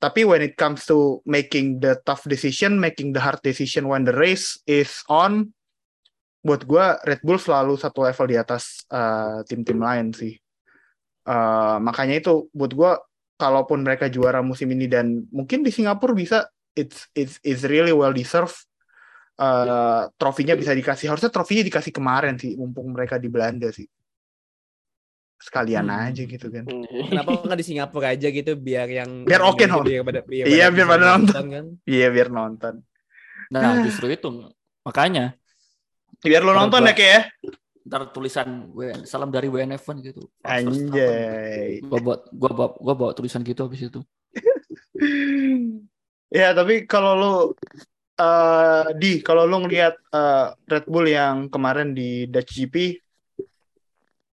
[0.00, 4.16] Tapi when it comes to making the tough decision, making the hard decision when the
[4.16, 5.52] race is on,
[6.40, 10.32] buat gue Red Bull selalu satu level di atas uh, tim-tim lain sih.
[11.28, 12.92] Uh, makanya itu buat gue,
[13.36, 18.12] kalaupun mereka juara musim ini dan mungkin di Singapura bisa, it's it's it's really well
[18.12, 18.56] deserved.
[19.40, 23.88] Uh, trofinya bisa dikasih, harusnya trofinya dikasih kemarin sih, mumpung mereka di Belanda sih
[25.40, 26.12] sekalian Hmm.
[26.12, 26.68] aja gitu kan.
[27.08, 29.80] Kenapa nggak di Singapura aja gitu biar yang Biar oke, no?
[29.80, 31.44] biar pada, biar Iya, biar pada nonton.
[31.48, 31.64] kan.
[31.88, 32.74] Iya biar nonton.
[33.48, 34.28] Nah, justru itu
[34.84, 35.32] makanya
[36.20, 37.32] Biar lo nonton ya kayak.
[37.88, 40.28] ntar tulisan WN, salam dari WNF gitu.
[40.44, 41.80] Anjay.
[41.80, 44.04] Gua buat gua bawa, gua bawa tulisan gitu habis itu.
[46.30, 47.32] ya tapi kalau lo
[48.20, 52.76] eh di kalau lo ngelihat eh, Red Bull yang kemarin di Dutch GP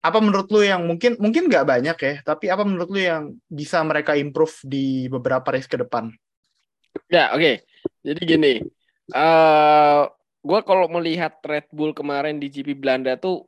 [0.06, 3.82] apa menurut lo yang mungkin mungkin nggak banyak ya tapi apa menurut lo yang bisa
[3.82, 6.14] mereka improve di beberapa race ke depan
[7.12, 7.62] Ya, oke.
[8.02, 8.52] Jadi gini,
[9.12, 10.00] eh
[10.46, 13.46] gue kalau melihat Red Bull kemarin di GP Belanda tuh,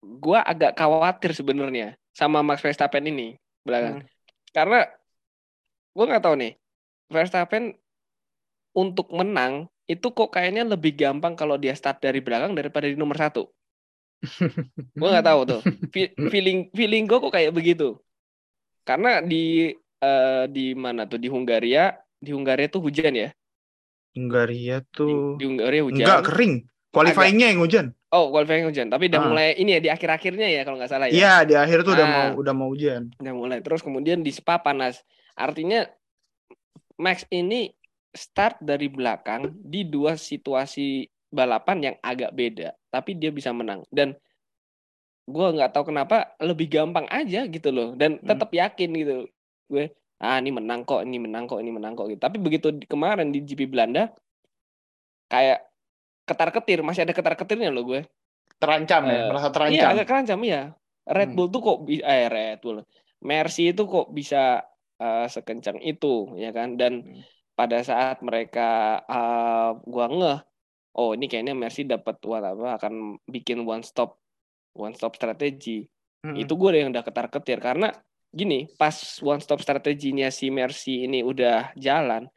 [0.00, 4.04] gue agak khawatir sebenarnya sama Max Verstappen ini belakang.
[4.50, 4.88] Karena
[5.94, 6.52] gue nggak tahu nih,
[7.10, 7.74] Verstappen
[8.72, 13.18] untuk menang itu kok kayaknya lebih gampang kalau dia start dari belakang daripada di nomor
[13.18, 13.50] satu.
[14.94, 15.60] gue nggak tahu tuh.
[15.94, 17.98] Fe- Feeling feeling gue kok kayak begitu.
[18.86, 23.28] Karena di eh, di mana tuh di Hungaria, di Hungaria tuh hujan ya.
[24.14, 26.02] Hungaria Di, tuh di Hungaria hujan.
[26.02, 26.54] enggak kering
[26.90, 28.90] qualifyingnya yang hujan Oh, qualifying hujan.
[28.90, 29.26] Tapi udah Ah.
[29.30, 31.14] mulai ini ya di akhir-akhirnya ya kalau nggak salah ya.
[31.14, 32.10] iya di akhir tuh udah Ah.
[32.10, 33.58] mau udah mau hujan Udah mulai.
[33.62, 34.98] Terus kemudian di Spa panas.
[35.38, 35.86] Artinya
[37.00, 37.72] Max ini
[38.12, 43.86] start dari belakang di dua situasi balapan yang agak beda, tapi dia bisa menang.
[43.88, 44.12] Dan
[45.24, 47.88] gua nggak tahu kenapa lebih gampang aja gitu loh.
[47.96, 48.26] Dan Hmm.
[48.28, 49.14] tetap yakin gitu.
[49.70, 52.20] Gue ah ini menang kok, ini menang kok, ini menang kok gitu.
[52.20, 54.12] Tapi begitu kemarin di GP Belanda
[55.30, 55.64] kayak
[56.26, 58.02] ketar-ketir, masih ada ketar-ketirnya loh gue.
[58.60, 60.62] terancam ya Eh, merasa Iya terancam agak terancam ya.
[61.08, 61.36] Red Hmm.
[61.38, 62.84] Bull tuh kok eh Red Bull.
[63.24, 64.60] Mercy itu kok bisa
[65.00, 67.22] eh, sekencang itu ya kan dan Hmm.
[67.58, 68.60] pada saat mereka
[69.14, 70.38] eh, gua ngeh
[70.98, 72.94] oh ini kayaknya Mercy dapat what apa akan
[73.34, 74.10] bikin one stop
[74.74, 75.86] one stop strategy.
[76.24, 76.36] Mm-mm.
[76.42, 77.90] Itu gue yang udah ketar-ketir karena
[78.30, 78.94] gini, pas
[79.24, 82.30] one stop strateginya si Mercy ini udah jalan,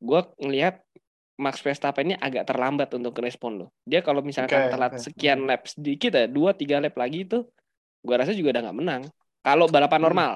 [0.00, 0.84] gue ngelihat
[1.38, 3.68] Max Verstappen ini agak terlambat untuk respon loh.
[3.86, 5.04] Dia kalau misalkan Oke, telat oke.
[5.06, 7.46] sekian lap sedikit ya, dua tiga lap lagi itu,
[8.04, 9.02] gue rasa juga udah nggak menang.
[9.46, 10.06] Kalau balapan Hmm.
[10.06, 10.32] normal,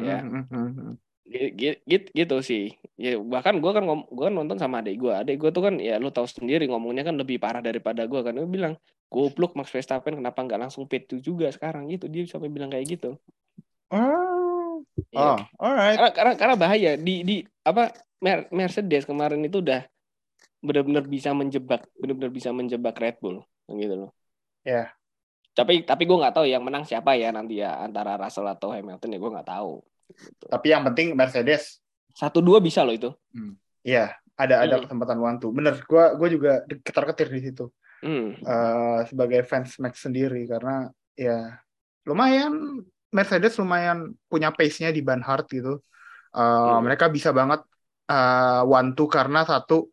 [0.00, 0.18] ya.
[0.24, 0.94] Mm, mm, mm, mm.
[1.26, 2.64] Gitu, gitu, gitu sih.
[2.96, 5.12] Ya bahkan gue kan ngom, gua kan nonton sama adik gue.
[5.12, 8.32] Adik gue tuh kan ya lu tahu sendiri ngomongnya kan lebih parah daripada gue kan.
[8.32, 8.74] Dia bilang
[9.10, 12.06] goblok Max Verstappen kenapa nggak langsung P2 juga sekarang gitu.
[12.08, 13.18] Dia sampai bilang kayak gitu.
[13.90, 15.20] Oh, Iya.
[15.20, 15.96] oh, alright.
[15.98, 19.84] Karena, karena karena bahaya di di apa Mer- Mercedes kemarin itu udah
[20.64, 24.10] benar-benar bisa menjebak, benar-benar bisa menjebak Red Bull gitu loh.
[24.64, 24.90] Ya.
[25.56, 29.14] Tapi tapi gue nggak tahu yang menang siapa ya nanti ya antara Russell atau Hamilton
[29.14, 29.72] ya gue nggak tahu.
[30.08, 30.44] Gitu.
[30.46, 31.82] Tapi yang penting Mercedes,
[32.16, 33.10] Satu dua bisa loh itu.
[33.84, 34.84] ya ada ada Hmm.
[34.88, 35.52] kesempatan one two.
[35.52, 37.68] Bener, gua gua juga ketar-ketir di situ.
[38.00, 38.32] Hmm.
[38.36, 41.60] Eh, sebagai fans Max sendiri karena ya
[42.04, 42.80] lumayan
[43.12, 45.80] Mercedes lumayan punya pace-nya di ban hard gitu.
[46.32, 46.84] Eh, Hmm.
[46.84, 47.64] Mereka bisa banget
[48.06, 49.90] eh, one two karena satu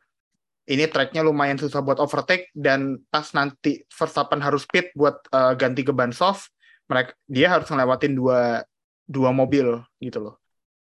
[0.63, 5.83] ini tracknya lumayan susah buat overtake dan pas nanti Verstappen harus pit buat eh, ganti
[5.83, 6.51] ke ban soft,
[6.87, 8.63] mereka dia harus ngelewatin dua
[9.05, 10.35] dua mobil gitu loh.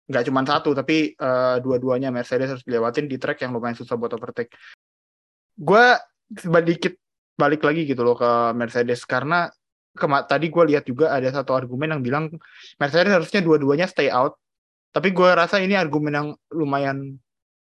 [0.09, 4.13] Nggak cuma satu tapi eh, dua-duanya Mercedes harus dilewatin di track yang lumayan susah buat
[4.15, 4.53] overtake.
[5.59, 5.95] Gue
[6.29, 6.93] sedikit
[7.39, 9.47] balik lagi gitu loh ke Mercedes karena
[9.95, 12.25] kema- tadi gue lihat juga ada satu argumen yang bilang
[12.75, 14.35] Mercedes harusnya dua-duanya stay out
[14.91, 17.15] tapi gue rasa ini argumen yang lumayan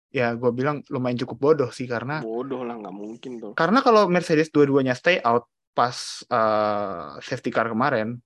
[0.09, 3.52] ya gue bilang lumayan cukup bodoh sih karena Bodoh lah nggak mungkin tuh.
[3.52, 5.46] karena kalau Mercedes dua-duanya stay out
[5.76, 5.94] pas
[6.26, 8.18] eh, safety car kemarin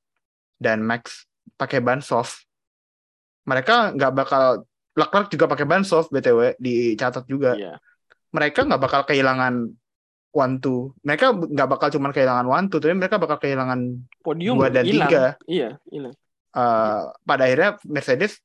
[0.62, 2.44] dan Max pakai ban soft
[3.42, 4.44] mereka nggak bakal
[4.92, 7.80] Leclerc juga pakai ban soft btw dicatat juga Iya.
[8.28, 9.72] mereka nggak bakal kehilangan
[10.32, 14.68] one two mereka nggak bakal cuma kehilangan one two tapi mereka bakal kehilangan Podium dua
[14.68, 15.08] dan hilang.
[15.08, 16.14] tiga Iya, hilang.
[16.52, 18.36] Eh, pada akhirnya Mercedes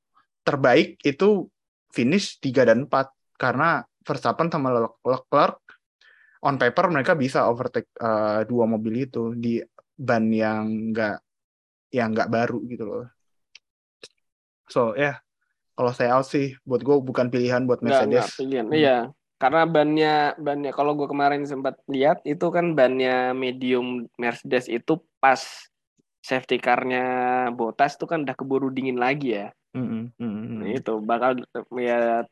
[0.47, 1.51] terbaik itu
[1.91, 5.59] finish 3 dan 4 karena Verstappen sama Le- Leclerc
[6.39, 9.59] on paper mereka bisa overtake eh, dua mobil itu di
[9.99, 11.26] ban yang nggak
[11.97, 13.05] yang nggak baru gitu loh.
[14.69, 15.15] So ya yeah,
[15.77, 18.37] kalau saya out sih buat gue bukan pilihan buat Nggak, nggak Mercedes.
[18.37, 18.65] pilihan.
[18.69, 18.77] Hmm.
[18.77, 18.97] Iya.
[19.37, 25.37] Karena bannya bannya kalau gue kemarin sempat lihat itu kan bannya medium Mercedes itu pas
[26.25, 27.05] safety car-nya
[27.53, 29.53] Bottas itu kan udah keburu dingin lagi ya.
[29.77, 30.57] Mm-mm, mm-mm.
[30.57, 31.37] Nah, itu bakal
[31.77, 32.25] ya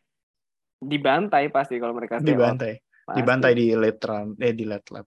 [0.82, 2.58] dibantai pasti kalau mereka stay out.
[2.58, 3.18] Dibantai, Pasti.
[3.22, 5.06] dibantai di late run, eh di late lap.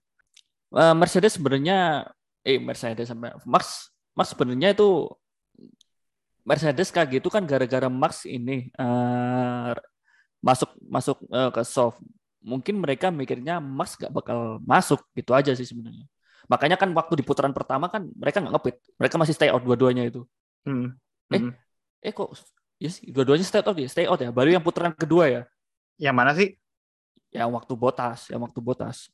[0.78, 2.06] Eh, Mercedes sebenarnya
[2.46, 5.06] eh Mercedes sampai Max Max sebenarnya itu
[6.42, 9.70] Mercedes kayak gitu kan gara-gara Max ini eh,
[10.42, 12.02] masuk masuk eh, ke soft.
[12.42, 16.02] Mungkin mereka mikirnya Max gak bakal masuk gitu aja sih sebenarnya.
[16.48, 20.08] Makanya kan waktu di putaran pertama kan mereka nggak ngepit, mereka masih stay out dua-duanya
[20.08, 20.24] itu.
[20.64, 20.96] Hmm.
[21.28, 21.52] Eh, Mm.
[22.00, 22.32] Eh kok
[22.80, 24.32] ya sih, dua-duanya stay out ya, stay out ya.
[24.32, 25.42] Baru yang putaran kedua ya,
[26.00, 26.56] Yang mana sih?
[27.28, 29.12] yang waktu botas, yang waktu botas.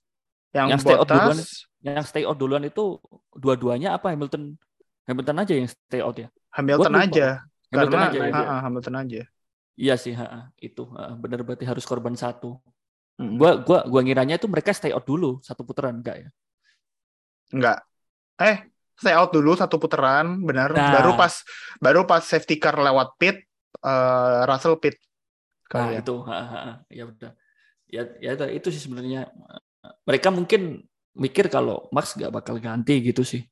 [0.54, 1.38] Yang, Yang stay out duluan.
[1.82, 3.02] Yang stay out duluan itu
[3.34, 4.54] dua-duanya apa Hamilton
[5.04, 6.28] Hamilton aja yang stay out ya.
[6.54, 7.26] Hamilton aja.
[7.68, 8.24] Hamilton karena aja ya.
[8.30, 8.38] aja.
[8.40, 9.22] ha-ha, Hamilton aja.
[9.74, 12.62] Iya sih, ha, itu ha, benar berarti harus korban satu.
[13.18, 13.34] Mm.
[13.38, 16.28] Gua gua gua ngiranya itu mereka stay out dulu satu putaran enggak ya?
[17.50, 17.78] Enggak.
[18.38, 20.70] Eh, stay out dulu satu putaran, benar.
[20.70, 21.02] Nah.
[21.02, 21.42] Baru pas
[21.82, 23.42] baru pas safety car lewat pit,
[23.82, 24.94] eh, Russell pit.
[25.74, 26.06] Nah, ya.
[26.06, 26.72] itu ha, ha, ha.
[26.86, 27.32] ya udah.
[27.90, 29.26] Ya ya itu, itu sih sebenarnya
[30.06, 30.86] mereka mungkin
[31.18, 33.42] mikir kalau Max nggak bakal ganti gitu sih.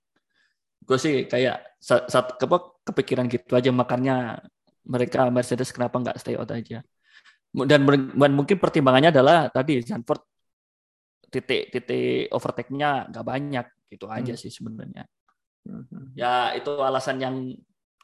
[0.82, 4.42] Gue sih kayak saat, apa, kepikiran gitu aja makanya
[4.82, 6.82] mereka Mercedes kenapa nggak stay out aja.
[7.52, 7.84] Dan,
[8.16, 10.24] dan mungkin pertimbangannya adalah tadi Zandvoort
[11.32, 14.40] titik titik overtake-nya nggak banyak gitu aja Hmm.
[14.40, 15.04] sih sebenarnya.
[15.68, 16.16] Mhm.
[16.18, 17.36] Ya itu alasan yang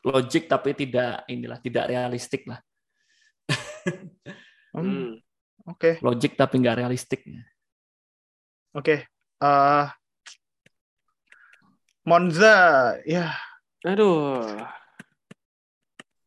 [0.07, 2.61] logik tapi tidak inilah tidak realistik lah.
[4.73, 5.19] Hmm, Hmm.
[5.69, 7.25] Oke, Logik tapi nggak realistik.
[8.73, 8.97] oke.
[9.39, 9.85] Eh,
[12.09, 12.57] Monza,
[13.05, 13.37] ya
[13.85, 14.41] Aduh.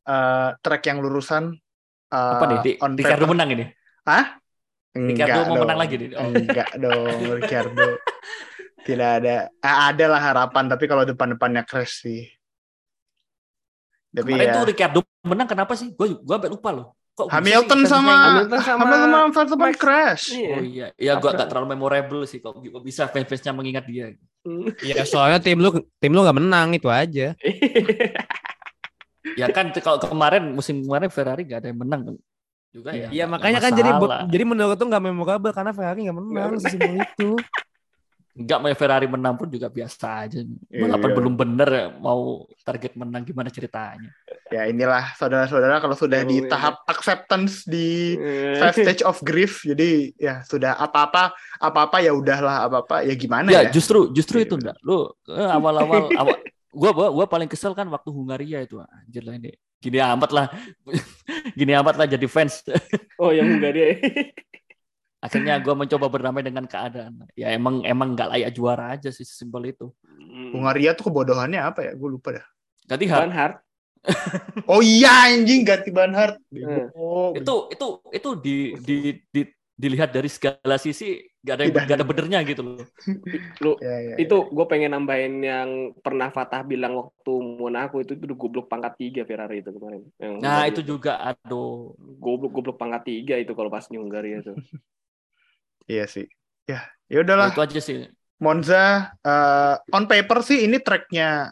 [0.05, 1.57] eh, track yang lurusan.
[2.07, 2.57] eh, Apa nih?
[2.61, 3.31] Di, on Ricardo paper.
[3.33, 3.65] menang ini.
[4.05, 4.25] Hah?
[4.91, 6.09] Ricardo Enggak mau menang lagi nih.
[6.13, 6.29] Oh.
[6.29, 7.87] Enggak dong, Ricardo.
[8.81, 9.35] Tidak ada.
[9.47, 12.21] Eh, ada lah harapan, tapi kalau depan-depannya crash sih.
[14.11, 14.55] Tapi Kemarin ya.
[14.59, 15.95] tuh Ricardo menang kenapa sih?
[15.95, 16.87] Gue gue lupa loh.
[17.11, 20.25] Kok Hamilton sih sama Hamilton sama- Hamilton sama Verstappen Oh crash.
[20.31, 20.55] Iya.
[20.55, 24.15] Oh iya, ya gue gak terlalu memorable sih kok kok bisa fans-fansnya mengingat dia.
[24.81, 27.35] Ya soalnya tim lu tim lu nggak menang itu aja.
[29.37, 32.17] Ya kan kalau kemarin musim kemarin Ferrari gak ada yang menang
[32.73, 33.07] juga ya.
[33.13, 33.91] Iya makanya kan jadi
[34.27, 37.29] jadi menurut tuh nggak memorable karena Ferrari nggak menang Nggak season itu.
[38.31, 40.39] Enggak mau Ferrari menang pun juga biasa aja.
[40.71, 41.17] Walaupun Iya.
[41.19, 41.69] belum bener
[41.99, 44.07] mau target menang gimana ceritanya.
[44.47, 49.63] Ya inilah saudara-saudara kalau sudah di Emang tahap acceptance di Eh, five stage of grief,
[49.63, 53.71] jadi ya sudah apa-apa apa-apa ya udahlah apa-apa ya gimana ya, ya.
[53.71, 54.77] justru justru Iya, itu enggak.
[54.79, 56.35] Lu eh, awal-awal awal
[56.71, 59.51] gua, gua gua paling kesel kan waktu Hungaria itu anjir lah ini.
[59.81, 60.45] Gini amat lah.
[61.59, 62.63] Gini amat lah jadi fans.
[63.19, 63.99] Oh yang Hungaria.
[65.21, 67.29] Akhirnya gua mencoba berdamai dengan keadaan.
[67.37, 69.93] Ya emang emang nggak layak juara aja sih simpel itu.
[70.51, 71.91] Hungaria tuh kebodohannya apa ya?
[71.93, 72.45] Gue lupa dah.
[72.89, 73.33] Ganti Van hard.
[73.37, 73.57] Hart.
[74.71, 76.41] Oh iya anjing ganti ban hard.
[76.49, 76.89] Eh.
[76.97, 78.97] Oh, itu itu itu di, di,
[79.29, 79.41] di
[79.77, 82.85] dilihat dari segala sisi gak ada gak ada benernya gitu loh.
[83.61, 85.69] Lu ya, ya, itu gue pengen nambahin yang
[86.05, 90.05] pernah Fatah bilang waktu Monaco itu itu goblok pangkat tiga Ferrari itu kemarin.
[90.21, 91.97] Yang Nah Hungaria itu juga aduh.
[92.21, 94.53] goblok goblok pangkat tiga itu kalau pas di Hungaria itu.
[95.91, 96.23] Iya sih.
[96.63, 97.51] Ya, ya udahlah.
[97.51, 98.07] Itu aja sih.
[98.39, 101.51] Monza eh, on paper sih ini tracknya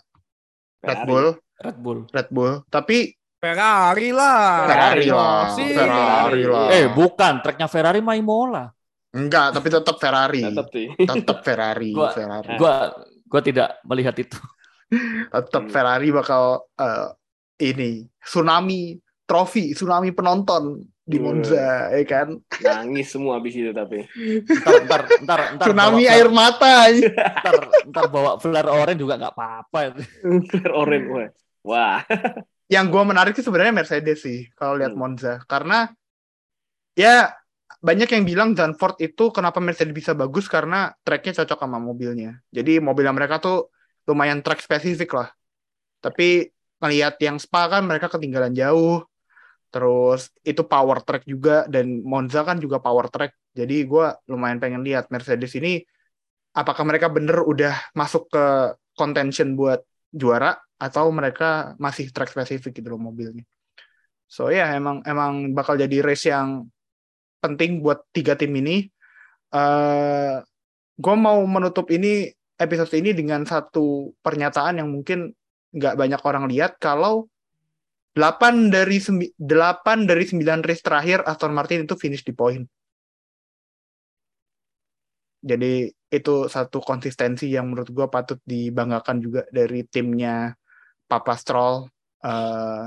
[0.79, 1.05] Red Ferrari.
[1.05, 1.27] Bull,
[1.59, 1.99] Red Bull.
[2.07, 2.53] Red Bull.
[2.65, 4.65] Tapi Ferrari lah.
[4.65, 5.71] Ferrari lah, sih.
[5.71, 6.67] Ferrari lah.
[6.71, 8.71] Eh bukan, tracknya Ferrari mah Imola.
[9.09, 10.43] enggak, tapi tetap Ferrari.
[10.45, 10.87] Tetap sih.
[10.95, 12.53] Tetap Ferrari, Gua- Ferrari.
[12.55, 12.93] Gua
[13.25, 14.37] gua tidak melihat itu.
[15.29, 15.73] Tetap Hmm.
[15.73, 17.07] Ferrari bakal eh,
[17.59, 21.25] ini tsunami trofi, tsunami penonton di Hmm.
[21.25, 22.37] Monza, ya kan?
[22.61, 24.05] Nangis semua habis itu tapi.
[24.45, 26.73] Ntar ntar ntar ntar Tsunami bawa air flare- mata.
[27.41, 27.55] ntar,
[27.89, 29.79] ntar bawa flare orange juga nggak apa-apa.
[30.45, 31.27] Flare orange wah.
[31.65, 31.97] Wah.
[32.69, 35.01] Yang gua menarik sih sebenarnya Mercedes sih kalau lihat Hmm.
[35.01, 35.89] Monza karena
[36.93, 37.33] ya
[37.81, 42.37] banyak yang bilang Zandvoort itu kenapa Mercedes bisa bagus karena tracknya cocok sama mobilnya.
[42.53, 43.73] Jadi mobilnya mereka tuh
[44.05, 45.29] lumayan track spesifik lah.
[45.97, 46.45] Tapi
[46.77, 49.08] ngelihat yang Spa kan mereka ketinggalan jauh.
[49.69, 53.53] Terus itu power track juga dan Monza kan juga power track.
[53.53, 55.81] Jadi gua lumayan pengen lihat Mercedes ini
[56.53, 58.45] apakah mereka bener udah masuk ke
[58.97, 63.45] contention buat juara atau mereka masih track spesifik gitu loh mobilnya.
[64.25, 66.69] So ya emang emang bakal jadi race yang
[67.41, 68.89] penting buat tiga tim ini.
[69.49, 70.37] eh
[70.99, 75.33] gue mau menutup ini episode ini dengan satu pernyataan yang mungkin
[75.73, 77.25] nggak banyak orang lihat kalau
[78.17, 82.65] 8 dari 8 dari 9 race terakhir Aston Martin itu finish di poin.
[85.39, 90.51] Jadi itu satu konsistensi yang menurut gue patut dibanggakan juga dari timnya
[91.09, 91.89] Papa Stroll.
[92.21, 92.85] Eh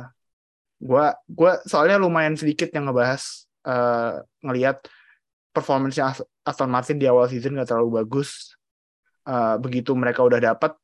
[0.83, 4.83] gua gua soalnya lumayan sedikit yang ngebahas eh ngelihat
[5.55, 8.55] performance-nya As- Aston Martin di awal season nggak terlalu bagus.
[9.27, 10.75] Eh begitu mereka udah dapat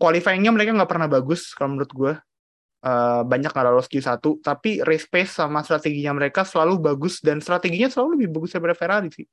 [0.00, 2.12] qualifying-nya mereka nggak pernah bagus kalau menurut gue.
[2.82, 7.86] Eh banyak nggak lolos Q1, tapi race pace sama strateginya mereka selalu bagus dan strateginya
[7.86, 9.26] selalu lebih bagus daripada Ferrari sih.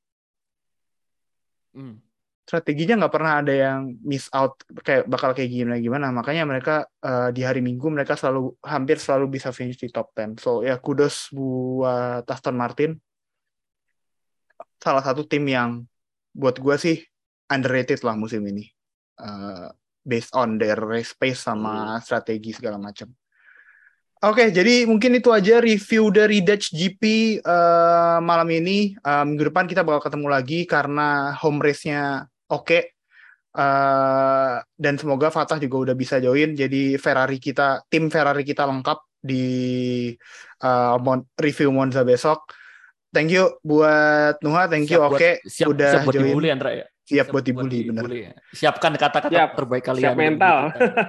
[1.74, 1.98] Hmm.
[2.46, 6.08] Strateginya nggak pernah ada yang miss out kayak bakal kayak gimana gimana.
[6.14, 10.38] Makanya mereka eh, di hari Minggu mereka selalu hampir selalu bisa finish di top 10.
[10.38, 13.02] So ya kudos buat Aston Martin.
[14.78, 15.90] Salah satu tim yang
[16.38, 17.02] buat gue sih
[17.50, 18.70] underrated lah musim ini.
[19.18, 19.70] Eh,
[20.06, 23.10] based on their race pace sama strategi segala macam.
[24.20, 27.04] Oke, jadi mungkin itu aja review dari Dutch GP
[27.40, 28.92] eh, malam ini.
[28.92, 32.80] Eh, minggu depan kita bakal ketemu lagi karena home race-nya oke.
[33.56, 36.52] Eh, dan semoga Fatah juga udah bisa join.
[36.52, 39.48] Jadi Ferrari kita, tim Ferrari kita lengkap di
[40.68, 42.44] eh, Mon- review Monza besok.
[43.16, 46.28] Thank you buat Nuha, thank you oke siap, udah siap buat join.
[46.28, 46.86] dibully Andra ya.
[47.10, 48.06] Siap buat dibully, bener.
[48.54, 49.52] Siapkan kata-kata Siap.
[49.58, 50.14] terbaik kalian.
[50.14, 50.58] Siap mental.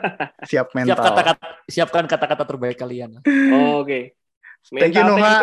[0.50, 0.88] Siap mental.
[0.88, 3.20] Siap kata-kata siapkan kata-kata terbaik kalian.
[3.52, 4.16] Oh, Oke.
[4.60, 5.40] Thank you, Noha.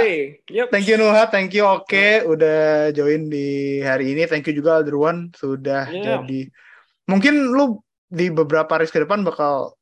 [0.49, 0.67] Yup.
[0.69, 4.29] Thank you Nuha, thank you Oke udah join di hari ini.
[4.29, 6.21] Thank you juga Alderwan sudah Yeah.
[6.21, 6.49] jadi.
[7.09, 9.73] Mungkin lu di beberapa race ke depan bakal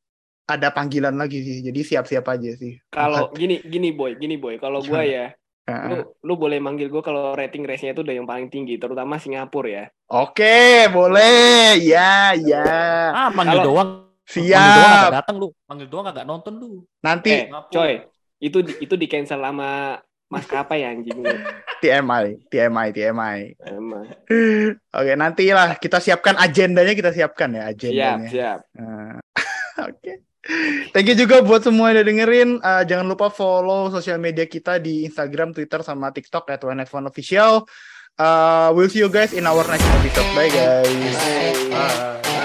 [0.48, 1.60] ada panggilan lagi sih.
[1.60, 2.80] Jadi siap-siap aja sih.
[2.88, 4.56] Kalau gini gini boy, gini boy.
[4.56, 5.34] Kalau gua ya,
[5.66, 9.66] Lu lu boleh manggil gua kalau rating race-nya itu udah yang paling tinggi, terutama Singapura
[9.66, 9.84] ya.
[10.06, 11.74] Oke, boleh.
[11.82, 12.62] Ya, ya.
[13.10, 13.90] Ah, manggil Kalau- doang.
[14.26, 15.02] Manggil doang Siap.
[15.02, 15.48] agak datang lu.
[15.66, 16.70] Manggil doang agak nonton lu.
[17.00, 17.92] Nanti Eh, coy,
[18.38, 21.34] itu di- itu di cancel sama maskapai ya anjing lu.
[21.78, 23.38] TMI, TMI, TMI.
[23.66, 24.06] Emang.
[24.92, 28.28] Oke, nanti lah kita siapkan agendanya kita siapkan ya Siap, agendanya.
[28.30, 28.58] siap.
[28.74, 29.18] Nah,
[29.90, 30.12] Oke.
[30.94, 32.50] Thank you juga buat semua yang udah dengerin.
[32.62, 36.62] Uh, jangan lupa follow sosial media kita di Instagram, Twitter, sama TikTok at
[37.06, 37.66] Official.
[38.16, 40.28] Uh, we'll see you guys in our next episode.
[40.32, 40.88] Bye guys.
[41.68, 42.35] Bye.